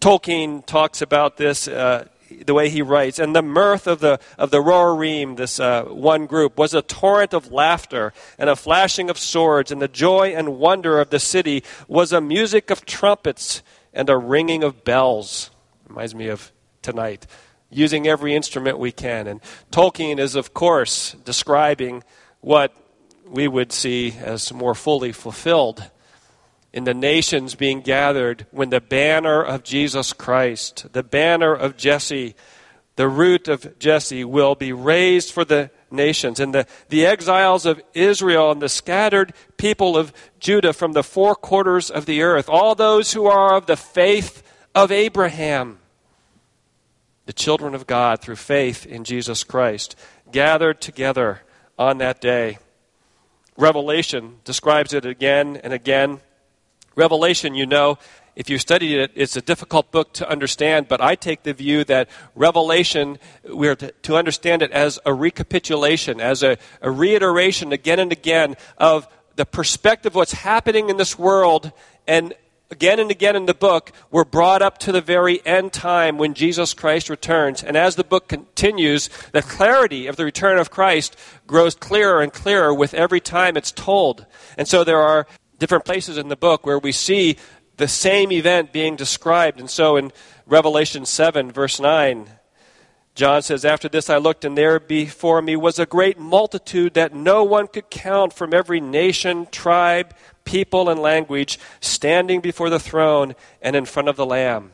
Tolkien 0.00 0.64
talks 0.66 1.00
about 1.00 1.36
this. 1.36 1.68
Uh, 1.68 2.08
the 2.44 2.54
way 2.54 2.68
he 2.68 2.82
writes, 2.82 3.18
and 3.18 3.34
the 3.34 3.42
mirth 3.42 3.86
of 3.86 4.00
the 4.00 4.20
of 4.38 4.50
the 4.50 4.62
Rohirrim, 4.62 5.36
this 5.36 5.60
uh, 5.60 5.84
one 5.84 6.26
group, 6.26 6.58
was 6.58 6.74
a 6.74 6.82
torrent 6.82 7.34
of 7.34 7.52
laughter 7.52 8.12
and 8.38 8.48
a 8.48 8.56
flashing 8.56 9.10
of 9.10 9.18
swords, 9.18 9.70
and 9.70 9.82
the 9.82 9.88
joy 9.88 10.34
and 10.34 10.58
wonder 10.58 11.00
of 11.00 11.10
the 11.10 11.18
city 11.18 11.62
was 11.88 12.12
a 12.12 12.20
music 12.20 12.70
of 12.70 12.86
trumpets 12.86 13.62
and 13.92 14.08
a 14.08 14.16
ringing 14.16 14.62
of 14.62 14.84
bells. 14.84 15.50
Reminds 15.88 16.14
me 16.14 16.28
of 16.28 16.52
tonight, 16.82 17.26
using 17.68 18.06
every 18.06 18.34
instrument 18.34 18.78
we 18.78 18.92
can. 18.92 19.26
And 19.26 19.40
Tolkien 19.70 20.18
is, 20.18 20.34
of 20.34 20.54
course, 20.54 21.16
describing 21.24 22.04
what 22.40 22.74
we 23.26 23.48
would 23.48 23.72
see 23.72 24.14
as 24.20 24.52
more 24.52 24.74
fully 24.74 25.12
fulfilled 25.12 25.90
in 26.72 26.84
the 26.84 26.94
nations 26.94 27.54
being 27.54 27.80
gathered 27.80 28.46
when 28.50 28.70
the 28.70 28.80
banner 28.80 29.42
of 29.42 29.64
Jesus 29.64 30.12
Christ, 30.12 30.92
the 30.92 31.02
banner 31.02 31.52
of 31.52 31.76
Jesse, 31.76 32.34
the 32.96 33.08
root 33.08 33.48
of 33.48 33.78
Jesse, 33.78 34.24
will 34.24 34.54
be 34.54 34.72
raised 34.72 35.32
for 35.32 35.44
the 35.44 35.70
nations. 35.90 36.38
And 36.38 36.54
the, 36.54 36.66
the 36.88 37.06
exiles 37.06 37.66
of 37.66 37.82
Israel 37.92 38.52
and 38.52 38.62
the 38.62 38.68
scattered 38.68 39.32
people 39.56 39.96
of 39.96 40.12
Judah 40.38 40.72
from 40.72 40.92
the 40.92 41.02
four 41.02 41.34
quarters 41.34 41.90
of 41.90 42.06
the 42.06 42.22
earth, 42.22 42.48
all 42.48 42.74
those 42.74 43.12
who 43.12 43.26
are 43.26 43.56
of 43.56 43.66
the 43.66 43.76
faith 43.76 44.42
of 44.74 44.92
Abraham, 44.92 45.78
the 47.26 47.32
children 47.32 47.74
of 47.74 47.86
God 47.86 48.20
through 48.20 48.36
faith 48.36 48.86
in 48.86 49.02
Jesus 49.02 49.42
Christ, 49.42 49.96
gathered 50.30 50.80
together 50.80 51.42
on 51.78 51.98
that 51.98 52.20
day. 52.20 52.58
Revelation 53.56 54.36
describes 54.44 54.94
it 54.94 55.04
again 55.04 55.56
and 55.56 55.72
again. 55.72 56.20
Revelation, 56.96 57.54
you 57.54 57.66
know, 57.66 57.98
if 58.36 58.48
you 58.48 58.58
studied 58.58 58.98
it, 58.98 59.12
it's 59.14 59.36
a 59.36 59.40
difficult 59.40 59.90
book 59.90 60.12
to 60.14 60.28
understand, 60.28 60.88
but 60.88 61.00
I 61.00 61.14
take 61.14 61.42
the 61.42 61.52
view 61.52 61.84
that 61.84 62.08
Revelation, 62.34 63.18
we're 63.44 63.76
to, 63.76 63.92
to 63.92 64.16
understand 64.16 64.62
it 64.62 64.70
as 64.70 64.98
a 65.04 65.12
recapitulation, 65.12 66.20
as 66.20 66.42
a, 66.42 66.56
a 66.80 66.90
reiteration 66.90 67.72
again 67.72 67.98
and 67.98 68.12
again 68.12 68.56
of 68.78 69.08
the 69.36 69.46
perspective 69.46 70.12
of 70.12 70.16
what's 70.16 70.32
happening 70.32 70.90
in 70.90 70.96
this 70.96 71.18
world 71.18 71.72
and 72.06 72.34
again 72.70 73.00
and 73.00 73.10
again 73.10 73.34
in 73.36 73.46
the 73.46 73.54
book, 73.54 73.92
we're 74.10 74.24
brought 74.24 74.62
up 74.62 74.78
to 74.78 74.92
the 74.92 75.00
very 75.00 75.44
end 75.44 75.72
time 75.72 76.18
when 76.18 76.34
Jesus 76.34 76.72
Christ 76.72 77.10
returns. 77.10 77.62
And 77.62 77.76
as 77.76 77.96
the 77.96 78.04
book 78.04 78.28
continues, 78.28 79.10
the 79.32 79.42
clarity 79.42 80.06
of 80.06 80.16
the 80.16 80.24
return 80.24 80.58
of 80.58 80.70
Christ 80.70 81.16
grows 81.46 81.74
clearer 81.74 82.22
and 82.22 82.32
clearer 82.32 82.72
with 82.72 82.94
every 82.94 83.20
time 83.20 83.56
it's 83.56 83.72
told. 83.72 84.24
And 84.56 84.68
so 84.68 84.84
there 84.84 85.00
are 85.00 85.26
different 85.60 85.84
places 85.84 86.18
in 86.18 86.26
the 86.26 86.36
book 86.36 86.66
where 86.66 86.78
we 86.78 86.90
see 86.90 87.36
the 87.76 87.86
same 87.86 88.32
event 88.32 88.72
being 88.72 88.96
described. 88.96 89.60
And 89.60 89.70
so 89.70 89.96
in 89.96 90.10
Revelation 90.46 91.06
7, 91.06 91.52
verse 91.52 91.78
9, 91.78 92.28
John 93.14 93.42
says, 93.42 93.64
After 93.64 93.88
this 93.88 94.10
I 94.10 94.16
looked, 94.16 94.44
and 94.44 94.56
there 94.56 94.80
before 94.80 95.42
me 95.42 95.54
was 95.54 95.78
a 95.78 95.86
great 95.86 96.18
multitude 96.18 96.94
that 96.94 97.14
no 97.14 97.44
one 97.44 97.66
could 97.66 97.90
count 97.90 98.32
from 98.32 98.54
every 98.54 98.80
nation, 98.80 99.46
tribe, 99.50 100.14
people, 100.44 100.88
and 100.88 101.00
language, 101.00 101.58
standing 101.80 102.40
before 102.40 102.70
the 102.70 102.80
throne 102.80 103.34
and 103.60 103.76
in 103.76 103.84
front 103.84 104.08
of 104.08 104.16
the 104.16 104.26
Lamb. 104.26 104.72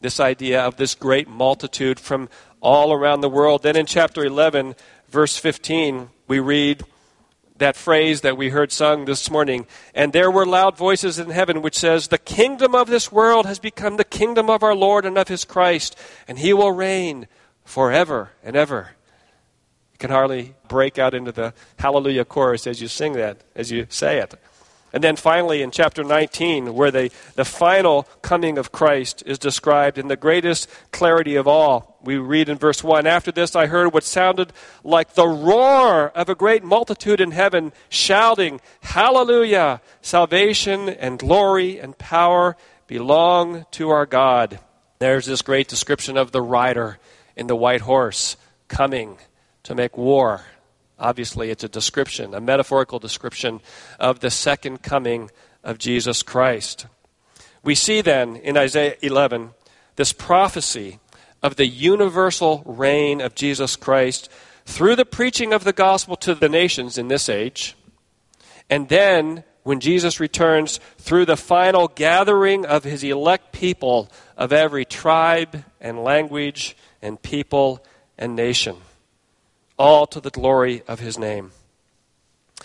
This 0.00 0.20
idea 0.20 0.62
of 0.62 0.76
this 0.76 0.94
great 0.94 1.28
multitude 1.28 2.00
from 2.00 2.28
all 2.60 2.92
around 2.92 3.20
the 3.20 3.28
world. 3.28 3.62
Then 3.62 3.76
in 3.76 3.86
chapter 3.86 4.24
11, 4.24 4.74
verse 5.08 5.36
15, 5.36 6.08
we 6.26 6.38
read, 6.38 6.84
that 7.58 7.76
phrase 7.76 8.22
that 8.22 8.36
we 8.36 8.50
heard 8.50 8.72
sung 8.72 9.04
this 9.04 9.30
morning. 9.30 9.66
And 9.94 10.12
there 10.12 10.30
were 10.30 10.46
loud 10.46 10.76
voices 10.76 11.18
in 11.18 11.30
heaven 11.30 11.62
which 11.62 11.78
says, 11.78 12.08
The 12.08 12.18
kingdom 12.18 12.74
of 12.74 12.88
this 12.88 13.12
world 13.12 13.46
has 13.46 13.58
become 13.58 13.96
the 13.96 14.04
kingdom 14.04 14.48
of 14.48 14.62
our 14.62 14.74
Lord 14.74 15.04
and 15.04 15.18
of 15.18 15.28
his 15.28 15.44
Christ, 15.44 15.98
and 16.26 16.38
he 16.38 16.52
will 16.52 16.72
reign 16.72 17.28
forever 17.64 18.30
and 18.42 18.56
ever. 18.56 18.90
You 19.92 19.98
can 19.98 20.10
hardly 20.10 20.54
break 20.68 20.98
out 20.98 21.14
into 21.14 21.32
the 21.32 21.54
hallelujah 21.78 22.24
chorus 22.24 22.66
as 22.66 22.80
you 22.80 22.88
sing 22.88 23.14
that, 23.14 23.42
as 23.54 23.70
you 23.70 23.86
say 23.88 24.18
it. 24.18 24.34
And 24.92 25.04
then 25.04 25.16
finally, 25.16 25.60
in 25.60 25.70
chapter 25.70 26.02
19, 26.02 26.72
where 26.74 26.90
the, 26.90 27.10
the 27.34 27.44
final 27.44 28.04
coming 28.22 28.56
of 28.56 28.72
Christ 28.72 29.22
is 29.26 29.38
described 29.38 29.98
in 29.98 30.08
the 30.08 30.16
greatest 30.16 30.68
clarity 30.92 31.36
of 31.36 31.46
all, 31.46 31.87
we 32.02 32.16
read 32.16 32.48
in 32.48 32.58
verse 32.58 32.82
1 32.82 33.06
After 33.06 33.32
this, 33.32 33.56
I 33.56 33.66
heard 33.66 33.92
what 33.92 34.04
sounded 34.04 34.52
like 34.84 35.14
the 35.14 35.26
roar 35.26 36.08
of 36.10 36.28
a 36.28 36.34
great 36.34 36.62
multitude 36.62 37.20
in 37.20 37.32
heaven, 37.32 37.72
shouting, 37.88 38.60
Hallelujah! 38.80 39.80
Salvation 40.00 40.88
and 40.88 41.18
glory 41.18 41.78
and 41.78 41.96
power 41.98 42.56
belong 42.86 43.66
to 43.72 43.90
our 43.90 44.06
God. 44.06 44.60
There's 44.98 45.26
this 45.26 45.42
great 45.42 45.68
description 45.68 46.16
of 46.16 46.32
the 46.32 46.42
rider 46.42 46.98
in 47.36 47.46
the 47.46 47.56
white 47.56 47.82
horse 47.82 48.36
coming 48.68 49.18
to 49.62 49.74
make 49.74 49.96
war 49.96 50.44
Obviously, 50.98 51.50
it's 51.50 51.62
a 51.62 51.68
description, 51.68 52.34
a 52.34 52.40
metaphorical 52.40 52.98
description 52.98 53.60
of 54.00 54.18
the 54.18 54.30
second 54.30 54.82
coming 54.82 55.30
of 55.62 55.78
Jesus 55.78 56.22
Christ. 56.22 56.86
We 57.62 57.76
see 57.76 58.00
then 58.00 58.34
in 58.36 58.56
Isaiah 58.56 58.96
11 59.00 59.50
this 59.94 60.12
prophecy 60.12 60.98
of 61.42 61.56
the 61.56 61.66
universal 61.66 62.62
reign 62.64 63.20
of 63.20 63.34
Jesus 63.34 63.76
Christ 63.76 64.28
through 64.64 64.96
the 64.96 65.04
preaching 65.04 65.52
of 65.52 65.64
the 65.64 65.72
gospel 65.72 66.16
to 66.16 66.34
the 66.34 66.48
nations 66.48 66.98
in 66.98 67.08
this 67.08 67.28
age. 67.28 67.76
And 68.68 68.88
then, 68.88 69.44
when 69.62 69.80
Jesus 69.80 70.20
returns, 70.20 70.78
through 70.98 71.24
the 71.24 71.36
final 71.36 71.88
gathering 71.88 72.66
of 72.66 72.84
his 72.84 73.02
elect 73.02 73.52
people 73.52 74.10
of 74.36 74.52
every 74.52 74.84
tribe 74.84 75.64
and 75.80 76.04
language 76.04 76.76
and 77.00 77.20
people 77.22 77.84
and 78.18 78.36
nation 78.36 78.76
all 79.78 80.06
to 80.08 80.20
the 80.20 80.30
glory 80.30 80.82
of 80.88 81.00
his 81.00 81.18
name. 81.18 81.52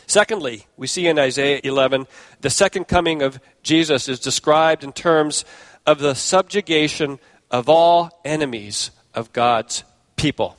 Secondly, 0.07 0.65
we 0.75 0.87
see 0.87 1.07
in 1.07 1.19
Isaiah 1.19 1.61
11, 1.63 2.07
the 2.41 2.49
second 2.49 2.87
coming 2.87 3.21
of 3.21 3.39
Jesus 3.61 4.09
is 4.09 4.19
described 4.19 4.83
in 4.83 4.91
terms 4.91 5.45
of 5.85 5.99
the 5.99 6.15
subjugation 6.15 7.19
of 7.53 7.69
all 7.69 8.19
enemies 8.25 8.91
of 9.13 9.31
God's 9.31 9.85
people. 10.17 10.57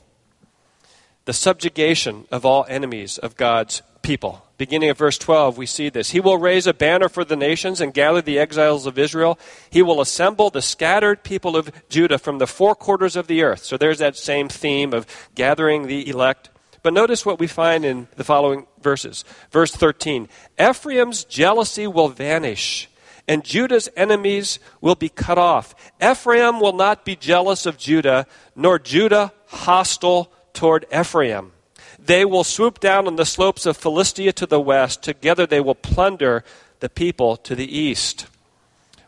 The 1.26 1.32
subjugation 1.32 2.26
of 2.30 2.46
all 2.46 2.64
enemies 2.68 3.18
of 3.18 3.36
God's 3.36 3.82
people. 4.02 4.46
Beginning 4.56 4.90
of 4.90 4.98
verse 4.98 5.18
12, 5.18 5.58
we 5.58 5.66
see 5.66 5.88
this. 5.88 6.10
He 6.10 6.20
will 6.20 6.38
raise 6.38 6.68
a 6.68 6.74
banner 6.74 7.08
for 7.08 7.24
the 7.24 7.34
nations 7.34 7.80
and 7.80 7.92
gather 7.92 8.22
the 8.22 8.38
exiles 8.38 8.86
of 8.86 8.98
Israel. 8.98 9.38
He 9.68 9.82
will 9.82 10.00
assemble 10.00 10.50
the 10.50 10.62
scattered 10.62 11.24
people 11.24 11.56
of 11.56 11.72
Judah 11.88 12.18
from 12.18 12.38
the 12.38 12.46
four 12.46 12.76
quarters 12.76 13.16
of 13.16 13.26
the 13.26 13.42
earth. 13.42 13.64
So 13.64 13.76
there's 13.76 13.98
that 13.98 14.16
same 14.16 14.48
theme 14.48 14.94
of 14.94 15.06
gathering 15.34 15.88
the 15.88 16.08
elect 16.08 16.50
But 16.84 16.92
notice 16.92 17.24
what 17.24 17.40
we 17.40 17.46
find 17.46 17.84
in 17.84 18.08
the 18.16 18.24
following 18.24 18.66
verses. 18.80 19.24
Verse 19.50 19.72
13 19.72 20.28
Ephraim's 20.60 21.24
jealousy 21.24 21.86
will 21.86 22.08
vanish, 22.08 22.88
and 23.26 23.44
Judah's 23.44 23.88
enemies 23.96 24.58
will 24.80 24.94
be 24.94 25.08
cut 25.08 25.38
off. 25.38 25.74
Ephraim 26.02 26.60
will 26.60 26.72
not 26.72 27.04
be 27.04 27.16
jealous 27.16 27.66
of 27.66 27.78
Judah, 27.78 28.26
nor 28.54 28.78
Judah 28.78 29.32
hostile 29.46 30.32
toward 30.52 30.86
Ephraim. 30.92 31.52
They 31.98 32.24
will 32.24 32.44
swoop 32.44 32.80
down 32.80 33.06
on 33.06 33.16
the 33.16 33.24
slopes 33.24 33.66
of 33.66 33.76
Philistia 33.76 34.32
to 34.34 34.46
the 34.46 34.60
west. 34.60 35.02
Together 35.02 35.46
they 35.46 35.60
will 35.60 35.74
plunder 35.74 36.44
the 36.80 36.88
people 36.88 37.36
to 37.38 37.54
the 37.54 37.78
east. 37.78 38.26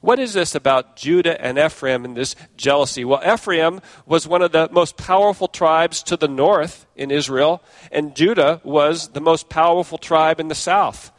What 0.00 0.18
is 0.18 0.34
this 0.34 0.54
about 0.54 0.96
Judah 0.96 1.40
and 1.40 1.58
Ephraim 1.58 2.04
and 2.04 2.16
this 2.16 2.36
jealousy? 2.56 3.04
Well, 3.04 3.20
Ephraim 3.26 3.80
was 4.06 4.28
one 4.28 4.40
of 4.40 4.52
the 4.52 4.68
most 4.70 4.96
powerful 4.96 5.48
tribes 5.48 6.02
to 6.04 6.16
the 6.16 6.28
north 6.28 6.86
in 6.94 7.10
Israel, 7.10 7.62
and 7.90 8.14
Judah 8.14 8.60
was 8.62 9.08
the 9.08 9.20
most 9.20 9.48
powerful 9.48 9.98
tribe 9.98 10.38
in 10.38 10.48
the 10.48 10.54
south. 10.54 11.10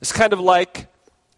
It's 0.00 0.12
kind 0.12 0.32
of 0.32 0.40
like 0.40 0.86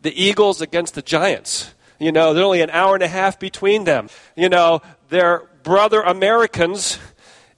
the 0.02 0.23
Eagles 0.23 0.61
against 0.61 0.95
the 0.95 1.02
Giants. 1.02 1.75
You 1.99 2.12
know, 2.12 2.33
there's 2.33 2.45
only 2.45 2.61
an 2.61 2.71
hour 2.71 2.95
and 2.95 3.02
a 3.02 3.09
half 3.09 3.38
between 3.38 3.85
them. 3.85 4.09
You 4.37 4.49
know, 4.49 4.83
they're 5.09 5.43
brother 5.62 6.00
Americans 6.00 6.99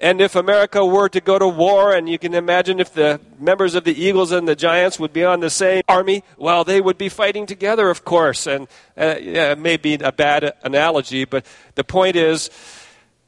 and 0.02 0.22
if 0.22 0.34
America 0.34 0.84
were 0.84 1.10
to 1.10 1.20
go 1.20 1.38
to 1.38 1.46
war, 1.46 1.92
and 1.92 2.08
you 2.08 2.18
can 2.18 2.32
imagine 2.32 2.80
if 2.80 2.94
the 2.94 3.20
members 3.38 3.74
of 3.74 3.84
the 3.84 3.92
Eagles 3.92 4.32
and 4.32 4.48
the 4.48 4.56
Giants 4.56 4.98
would 4.98 5.12
be 5.12 5.24
on 5.24 5.40
the 5.40 5.50
same 5.50 5.82
army, 5.86 6.24
well, 6.38 6.64
they 6.64 6.80
would 6.80 6.96
be 6.96 7.10
fighting 7.10 7.44
together, 7.44 7.90
of 7.90 8.02
course. 8.02 8.46
And 8.46 8.66
uh, 8.96 9.16
yeah, 9.20 9.52
it 9.52 9.58
may 9.58 9.76
be 9.76 9.94
a 9.94 10.10
bad 10.10 10.54
analogy, 10.62 11.26
but 11.26 11.44
the 11.74 11.84
point 11.84 12.16
is 12.16 12.48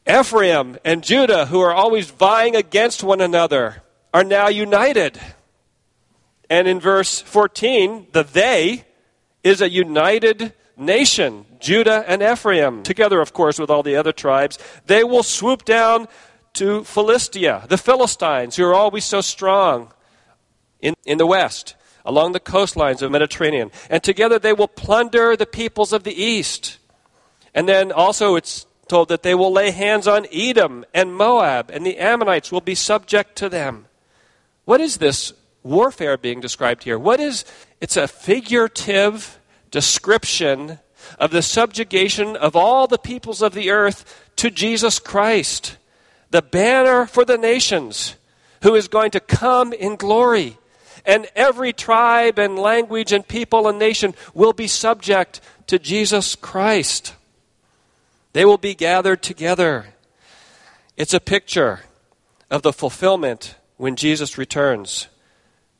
Ephraim 0.08 0.78
and 0.82 1.04
Judah, 1.04 1.44
who 1.44 1.60
are 1.60 1.74
always 1.74 2.10
vying 2.10 2.56
against 2.56 3.04
one 3.04 3.20
another, 3.20 3.82
are 4.14 4.24
now 4.24 4.48
united. 4.48 5.20
And 6.48 6.66
in 6.66 6.80
verse 6.80 7.20
14, 7.20 8.06
the 8.12 8.22
they 8.22 8.86
is 9.42 9.60
a 9.60 9.70
united 9.70 10.52
nation, 10.76 11.44
Judah 11.60 12.04
and 12.06 12.22
Ephraim, 12.22 12.82
together, 12.82 13.20
of 13.20 13.32
course, 13.32 13.58
with 13.58 13.70
all 13.70 13.82
the 13.82 13.96
other 13.96 14.12
tribes. 14.12 14.58
They 14.86 15.04
will 15.04 15.22
swoop 15.22 15.64
down 15.64 16.08
to 16.54 16.84
Philistia, 16.84 17.64
the 17.68 17.78
Philistines, 17.78 18.56
who 18.56 18.64
are 18.64 18.74
always 18.74 19.04
so 19.04 19.20
strong 19.20 19.92
in, 20.80 20.94
in 21.04 21.18
the 21.18 21.26
west, 21.26 21.74
along 22.04 22.32
the 22.32 22.40
coastlines 22.40 22.94
of 22.94 23.00
the 23.00 23.10
Mediterranean. 23.10 23.70
And 23.88 24.02
together 24.02 24.38
they 24.38 24.52
will 24.52 24.68
plunder 24.68 25.36
the 25.36 25.46
peoples 25.46 25.92
of 25.92 26.04
the 26.04 26.14
east. 26.14 26.78
And 27.54 27.68
then 27.68 27.92
also 27.92 28.36
it's 28.36 28.66
told 28.88 29.08
that 29.08 29.22
they 29.22 29.34
will 29.34 29.52
lay 29.52 29.70
hands 29.70 30.06
on 30.06 30.26
Edom 30.32 30.84
and 30.92 31.14
Moab, 31.14 31.70
and 31.70 31.86
the 31.86 31.98
Ammonites 31.98 32.52
will 32.52 32.60
be 32.60 32.74
subject 32.74 33.36
to 33.36 33.48
them. 33.48 33.86
What 34.64 34.80
is 34.80 34.98
this 34.98 35.32
warfare 35.62 36.18
being 36.18 36.40
described 36.40 36.84
here? 36.84 36.98
What 36.98 37.20
is 37.20 37.44
it's 37.82 37.98
a 37.98 38.08
figurative 38.08 39.38
description 39.70 40.78
of 41.18 41.32
the 41.32 41.42
subjugation 41.42 42.36
of 42.36 42.56
all 42.56 42.86
the 42.86 42.96
peoples 42.98 43.42
of 43.42 43.52
the 43.52 43.70
earth 43.70 44.30
to 44.36 44.50
Jesus 44.50 44.98
Christ 44.98 45.76
the 46.32 46.42
banner 46.42 47.06
for 47.06 47.24
the 47.24 47.38
nations, 47.38 48.16
who 48.62 48.74
is 48.74 48.88
going 48.88 49.10
to 49.12 49.20
come 49.20 49.72
in 49.72 49.96
glory. 49.96 50.56
And 51.04 51.26
every 51.36 51.72
tribe 51.72 52.38
and 52.38 52.58
language 52.58 53.12
and 53.12 53.26
people 53.26 53.68
and 53.68 53.78
nation 53.78 54.14
will 54.34 54.52
be 54.52 54.66
subject 54.66 55.40
to 55.66 55.78
Jesus 55.78 56.34
Christ. 56.34 57.14
They 58.32 58.44
will 58.44 58.58
be 58.58 58.74
gathered 58.74 59.22
together. 59.22 59.86
It's 60.96 61.12
a 61.12 61.20
picture 61.20 61.80
of 62.50 62.62
the 62.62 62.72
fulfillment 62.72 63.56
when 63.76 63.94
Jesus 63.94 64.38
returns. 64.38 65.08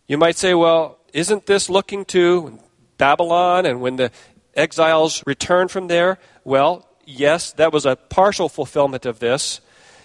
You 0.06 0.18
might 0.18 0.36
say, 0.36 0.52
well, 0.52 0.98
isn't 1.12 1.46
this 1.46 1.68
looking 1.68 2.04
to 2.06 2.58
Babylon 2.98 3.66
and 3.66 3.80
when 3.80 3.96
the 3.96 4.10
exiles 4.54 5.22
return 5.26 5.68
from 5.68 5.88
there? 5.88 6.18
Well, 6.44 6.88
yes, 7.04 7.52
that 7.52 7.72
was 7.72 7.86
a 7.86 7.96
partial 7.96 8.48
fulfillment 8.48 9.06
of 9.06 9.18
this. 9.18 9.60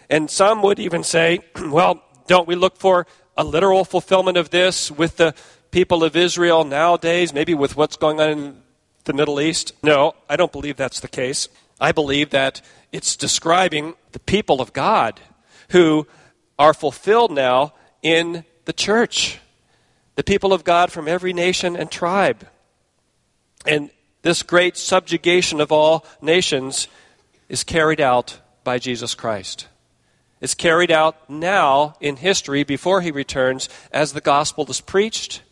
And 0.10 0.30
some 0.30 0.62
would 0.62 0.80
even 0.80 1.04
say, 1.04 1.40
well, 1.62 2.02
don't 2.28 2.48
we 2.48 2.56
look 2.56 2.78
for 2.78 3.08
a 3.38 3.44
literal 3.44 3.86
fulfillment 3.86 4.38
of 4.38 4.50
this 4.50 4.92
with 4.92 5.18
the 5.18 5.34
people 5.72 6.04
of 6.04 6.16
Israel 6.16 6.64
nowadays, 6.64 7.34
maybe 7.34 7.54
with 7.54 7.76
what's 7.76 7.98
going 7.98 8.20
on 8.20 8.30
in 8.30 8.64
the 9.06 9.14
Middle 9.14 9.40
East? 9.40 9.74
No, 9.84 10.16
I 10.30 10.36
don't 10.36 10.52
believe 10.52 10.78
that's 10.78 11.00
the 11.00 11.08
case. 11.08 11.48
I 11.80 11.92
believe 11.92 12.32
that 12.32 12.62
it's 12.92 13.16
describing 13.16 13.96
the 14.12 14.20
people 14.20 14.62
of 14.62 14.74
God 14.74 15.20
who 15.70 16.08
are 16.58 16.74
fulfilled 16.74 17.32
now 17.32 17.74
in 18.02 18.46
the 18.66 18.74
church. 18.74 19.40
The 20.18 20.24
people 20.24 20.52
of 20.52 20.64
God 20.64 20.92
from 20.92 21.08
every 21.08 21.32
nation 21.32 21.76
and 21.78 21.90
tribe. 21.92 22.48
And 23.68 23.92
this 24.24 24.42
great 24.44 24.76
subjugation 24.76 25.62
of 25.62 25.72
all 25.72 26.06
nations 26.22 26.88
is 27.48 27.64
carried 27.64 28.02
out 28.02 28.42
by 28.64 28.80
Jesus 28.80 29.16
Christ 29.16 29.68
It's 30.42 30.56
carried 30.56 30.92
out 30.92 31.30
now 31.30 31.96
in 32.02 32.18
history 32.18 32.64
before 32.64 33.02
he 33.02 33.12
returns 33.12 33.70
as 33.92 34.12
the 34.12 34.22
gospel 34.22 34.70
is 34.70 34.82
preached, 34.82 35.44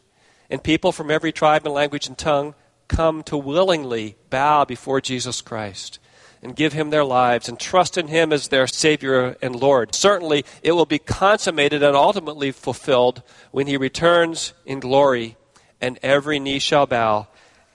and 0.50 0.62
people 0.62 0.92
from 0.92 1.10
every 1.10 1.32
tribe 1.32 1.66
and 1.66 1.74
language 1.74 2.08
and 2.08 2.18
tongue 2.18 2.56
come 2.88 3.24
to 3.24 3.38
willingly 3.38 4.16
bow 4.30 4.66
before 4.66 5.00
Jesus 5.00 5.42
Christ 5.42 6.00
and 6.46 6.56
give 6.56 6.74
him 6.74 6.92
their 6.92 7.04
lives 7.04 7.50
and 7.50 7.60
trust 7.60 7.98
in 7.98 8.08
him 8.08 8.32
as 8.32 8.50
their 8.50 8.68
Savior 8.68 9.36
and 9.42 9.56
Lord. 9.56 9.96
Certainly, 9.96 10.46
it 10.62 10.74
will 10.74 10.86
be 10.86 11.00
consummated 11.00 11.82
and 11.82 11.96
ultimately 11.96 12.52
fulfilled 12.52 13.24
when 13.50 13.66
he 13.66 13.78
returns 13.78 14.54
in 14.64 14.80
glory, 14.80 15.38
and 15.82 15.98
every 16.04 16.38
knee 16.38 16.60
shall 16.60 16.86
bow 16.86 17.28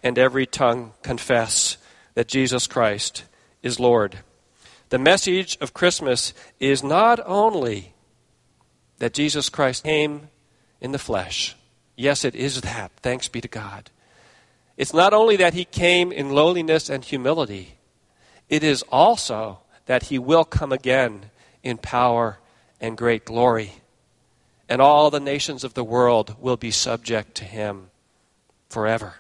and 0.05 0.17
every 0.17 0.47
tongue 0.47 0.93
confess 1.03 1.79
that 2.15 2.29
Jesus 2.29 2.69
Christ 2.69 3.25
is 3.61 3.81
Lord. 3.81 4.21
The 4.91 5.01
message 5.01 5.59
of 5.61 5.75
Christmas 5.75 6.33
is 6.61 6.85
not 6.85 7.19
only 7.27 7.93
that 8.99 9.15
Jesus 9.15 9.49
Christ 9.49 9.83
came 9.83 10.29
in 10.81 10.93
the 10.93 10.99
flesh. 10.99 11.57
Yes, 11.97 12.25
it 12.25 12.37
is 12.37 12.61
that. 12.61 12.93
Thanks 13.03 13.27
be 13.27 13.41
to 13.41 13.49
God. 13.49 13.91
It's 14.77 14.95
not 14.95 15.13
only 15.13 15.35
that 15.37 15.55
he 15.55 15.65
came 15.65 16.13
in 16.13 16.31
lowliness 16.31 16.89
and 16.89 17.05
humility, 17.05 17.80
it 18.51 18.63
is 18.65 18.83
also 18.91 19.61
that 19.87 20.05
he 20.05 20.19
will 20.19 20.45
come 20.45 20.73
again 20.73 21.31
in 21.63 21.79
power 21.79 22.39
and 22.81 22.99
great 22.99 23.25
glory. 23.25 23.75
And 24.69 24.83
all 24.83 25.11
the 25.11 25.21
nations 25.21 25.65
of 25.65 25.75
the 25.75 25.85
world 25.85 26.37
will 26.39 26.57
be 26.57 26.71
subject 26.71 27.37
to 27.37 27.45
him 27.45 27.91
forever. 28.69 29.15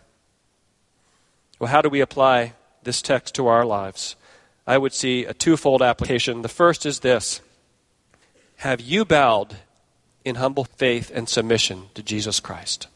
Well, 1.58 1.70
how 1.70 1.80
do 1.80 1.88
we 1.88 2.00
apply 2.00 2.54
this 2.82 3.00
text 3.00 3.34
to 3.36 3.46
our 3.46 3.64
lives? 3.64 4.16
I 4.66 4.78
would 4.78 4.92
see 4.92 5.24
a 5.24 5.34
twofold 5.34 5.82
application. 5.82 6.42
The 6.42 6.48
first 6.48 6.84
is 6.84 7.00
this 7.00 7.40
Have 8.56 8.80
you 8.80 9.04
bowed 9.04 9.56
in 10.24 10.36
humble 10.36 10.64
faith 10.64 11.10
and 11.14 11.28
submission 11.28 11.84
to 11.94 12.02
Jesus 12.02 12.40
Christ? 12.40 12.88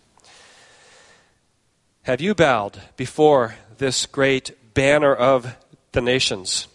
Have 2.03 2.21
you 2.21 2.35
bowed 2.35 2.83
before 2.97 3.55
this 3.79 4.07
great 4.07 4.75
banner 4.75 5.15
of 5.15 5.57
the 5.95 6.03
nations? 6.03 6.69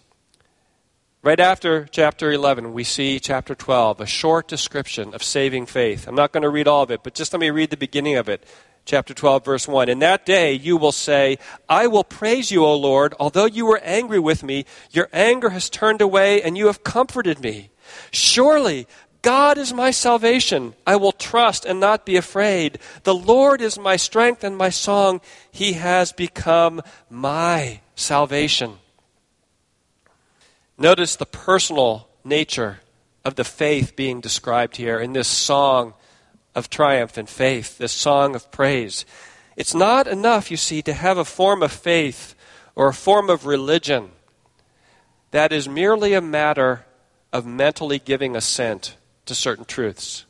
Right 1.21 1.39
after 1.39 1.85
chapter 1.85 2.31
11, 2.31 2.73
we 2.73 2.83
see 2.83 3.19
chapter 3.19 3.53
12, 3.53 4.01
a 4.01 4.05
short 4.05 4.47
description 4.47 5.13
of 5.13 5.21
saving 5.21 5.65
faith. 5.67 6.07
I'm 6.07 6.15
not 6.15 6.31
going 6.31 6.43
to 6.43 6.49
read 6.49 6.67
all 6.67 6.81
of 6.81 6.91
it, 6.91 7.03
but 7.03 7.13
just 7.13 7.33
let 7.33 7.39
me 7.39 7.49
read 7.49 7.69
the 7.69 7.77
beginning 7.77 8.15
of 8.15 8.29
it 8.29 8.45
chapter 8.85 9.13
12, 9.13 9.45
verse 9.45 9.67
1. 9.67 9.87
In 9.89 9.99
that 9.99 10.25
day 10.25 10.53
you 10.53 10.75
will 10.75 10.91
say, 10.91 11.37
I 11.67 11.85
will 11.87 12.03
praise 12.03 12.49
you, 12.49 12.65
O 12.65 12.75
Lord. 12.75 13.13
Although 13.19 13.45
you 13.45 13.67
were 13.67 13.81
angry 13.83 14.19
with 14.19 14.41
me, 14.41 14.65
your 14.89 15.09
anger 15.13 15.49
has 15.49 15.69
turned 15.69 16.01
away 16.01 16.41
and 16.41 16.57
you 16.57 16.67
have 16.67 16.83
comforted 16.83 17.39
me. 17.39 17.69
Surely 18.11 18.87
God 19.21 19.57
is 19.57 19.73
my 19.73 19.91
salvation. 19.91 20.73
I 20.87 20.95
will 20.95 21.11
trust 21.11 21.65
and 21.65 21.79
not 21.79 22.05
be 22.05 22.15
afraid. 22.15 22.79
The 23.03 23.13
Lord 23.13 23.61
is 23.61 23.77
my 23.77 23.95
strength 23.95 24.43
and 24.43 24.57
my 24.57 24.69
song. 24.69 25.21
He 25.51 25.73
has 25.73 26.11
become 26.11 26.81
my 27.09 27.81
salvation. 27.95 28.77
Notice 30.81 31.17
the 31.17 31.25
personal 31.25 32.07
nature 32.23 32.79
of 33.25 33.35
the 33.35 33.43
faith 33.43 33.97
being 33.97 34.21
described 34.21 34.77
here 34.77 34.97
in 34.97 35.11
this 35.11 35.27
song 35.27 35.93
of 36.55 36.69
triumph 36.69 37.17
and 37.17 37.27
faith, 37.27 37.77
this 37.77 37.91
song 37.91 38.33
of 38.33 38.49
praise. 38.49 39.05
It's 39.57 39.75
not 39.75 40.07
enough, 40.07 40.49
you 40.49 40.55
see, 40.55 40.81
to 40.83 40.93
have 40.93 41.17
a 41.17 41.25
form 41.25 41.61
of 41.63 41.73
faith 41.73 42.33
or 42.75 42.87
a 42.87 42.93
form 42.93 43.29
of 43.29 43.45
religion 43.45 44.11
that 45.31 45.51
is 45.51 45.67
merely 45.67 46.13
a 46.13 46.21
matter 46.21 46.85
of 47.33 47.45
mentally 47.45 47.99
giving 47.99 48.37
assent 48.37 48.95
to 49.25 49.35
certain 49.35 49.65
truths. 49.65 50.25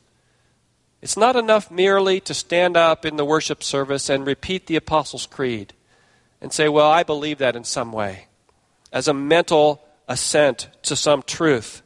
It's 0.99 1.15
not 1.15 1.35
enough 1.35 1.69
merely 1.69 2.19
to 2.21 2.33
stand 2.33 2.75
up 2.75 3.05
in 3.05 3.17
the 3.17 3.23
worship 3.23 3.61
service 3.61 4.09
and 4.09 4.25
repeat 4.25 4.65
the 4.65 4.75
Apostles' 4.77 5.27
Creed 5.27 5.73
and 6.41 6.51
say, 6.51 6.67
Well, 6.67 6.89
I 6.89 7.03
believe 7.03 7.37
that 7.37 7.55
in 7.55 7.63
some 7.63 7.91
way, 7.91 8.25
as 8.91 9.07
a 9.07 9.13
mental 9.13 9.83
assent 10.09 10.69
to 10.81 10.95
some 10.95 11.23
truth. 11.23 11.81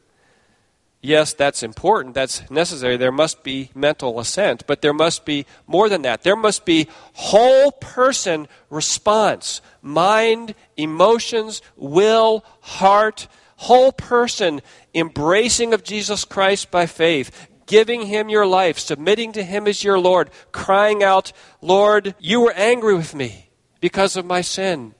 yes, 1.00 1.34
that's 1.34 1.62
important, 1.62 2.14
that's 2.14 2.50
necessary. 2.50 2.96
There 2.96 3.12
must 3.12 3.44
be 3.44 3.70
mental 3.74 4.18
assent, 4.18 4.66
but 4.66 4.80
there 4.80 4.94
must 4.94 5.26
be 5.26 5.44
more 5.66 5.90
than 5.90 6.00
that. 6.02 6.22
There 6.22 6.34
must 6.34 6.64
be 6.64 6.88
whole 7.12 7.70
person 7.70 8.48
response 8.70 9.60
mind, 9.82 10.54
emotions, 10.78 11.60
will, 11.76 12.42
heart, 12.62 13.28
whole 13.56 13.92
person 13.92 14.62
embracing 14.94 15.74
of 15.74 15.84
Jesus 15.84 16.24
Christ 16.24 16.70
by 16.70 16.86
faith, 16.86 17.48
giving 17.66 18.06
him 18.06 18.30
your 18.30 18.46
life, 18.46 18.78
submitting 18.78 19.32
to 19.32 19.42
him 19.42 19.66
as 19.66 19.84
your 19.84 19.98
Lord, 19.98 20.30
crying 20.52 21.02
out, 21.02 21.32
Lord, 21.60 22.14
you 22.18 22.40
were 22.40 22.54
angry 22.54 22.94
with 22.94 23.14
me 23.14 23.50
because 23.80 24.16
of 24.16 24.24
my 24.24 24.40
sin. 24.40 24.94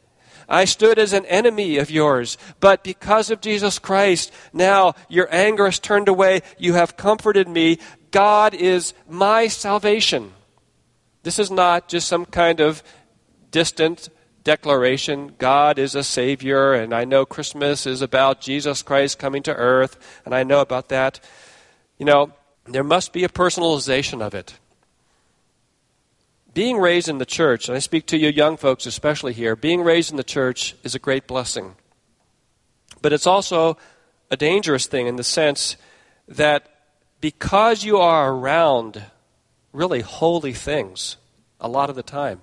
I 0.49 0.65
stood 0.65 0.99
as 0.99 1.13
an 1.13 1.27
enemy 1.27 1.79
of 1.79 1.91
yours, 1.91 2.37
but 2.61 2.85
because 2.85 3.31
of 3.31 3.41
Jesus 3.41 3.79
Christ, 3.79 4.33
now 4.53 4.95
your 5.09 5.29
anger 5.31 5.67
is 5.67 5.79
turned 5.79 6.09
away. 6.09 6.43
You 6.59 6.75
have 6.75 6.97
comforted 6.97 7.49
me. 7.49 7.79
God 8.11 8.55
is 8.55 8.95
my 9.09 9.49
salvation. 9.49 10.33
This 11.23 11.39
is 11.39 11.51
not 11.51 11.89
just 11.89 12.07
some 12.07 12.27
kind 12.27 12.61
of 12.61 12.83
distant 13.51 14.09
declaration 14.45 15.35
God 15.39 15.79
is 15.79 15.95
a 15.95 16.05
Savior, 16.05 16.75
and 16.75 16.93
I 16.93 17.05
know 17.05 17.25
Christmas 17.25 17.87
is 17.87 18.03
about 18.03 18.41
Jesus 18.41 18.83
Christ 18.83 19.19
coming 19.19 19.43
to 19.45 19.55
earth, 19.55 20.21
and 20.25 20.35
I 20.35 20.43
know 20.43 20.61
about 20.61 20.91
that. 20.91 21.19
You 21.99 22.05
know, 22.05 22.33
there 22.67 22.85
must 22.85 23.13
be 23.13 23.25
a 23.25 23.29
personalization 23.29 24.21
of 24.21 24.35
it 24.35 24.59
being 26.55 26.79
raised 26.79 27.09
in 27.09 27.19
the 27.19 27.27
church, 27.27 27.69
and 27.69 27.77
I 27.77 27.81
speak 27.81 28.07
to 28.07 28.17
you 28.17 28.29
young 28.29 28.57
folks 28.57 28.87
especially 28.87 29.33
here, 29.33 29.57
being 29.57 29.83
raised 29.83 30.11
in 30.11 30.17
the 30.17 30.25
church 30.25 30.77
is 30.85 30.95
a 30.95 31.01
great 31.01 31.27
blessing. 31.27 31.75
But 33.03 33.13
it's 33.13 33.27
also 33.27 33.77
a 34.31 34.37
dangerous 34.37 34.87
thing 34.87 35.07
in 35.07 35.17
the 35.17 35.25
sense 35.25 35.77
that 36.29 36.71
because 37.21 37.85
you 37.85 37.99
are 37.99 38.33
around 38.33 39.05
really 39.73 40.01
holy 40.01 40.53
things 40.53 41.17
a 41.61 41.69
lot 41.69 41.91
of 41.91 41.97
the 41.97 42.03
time, 42.03 42.41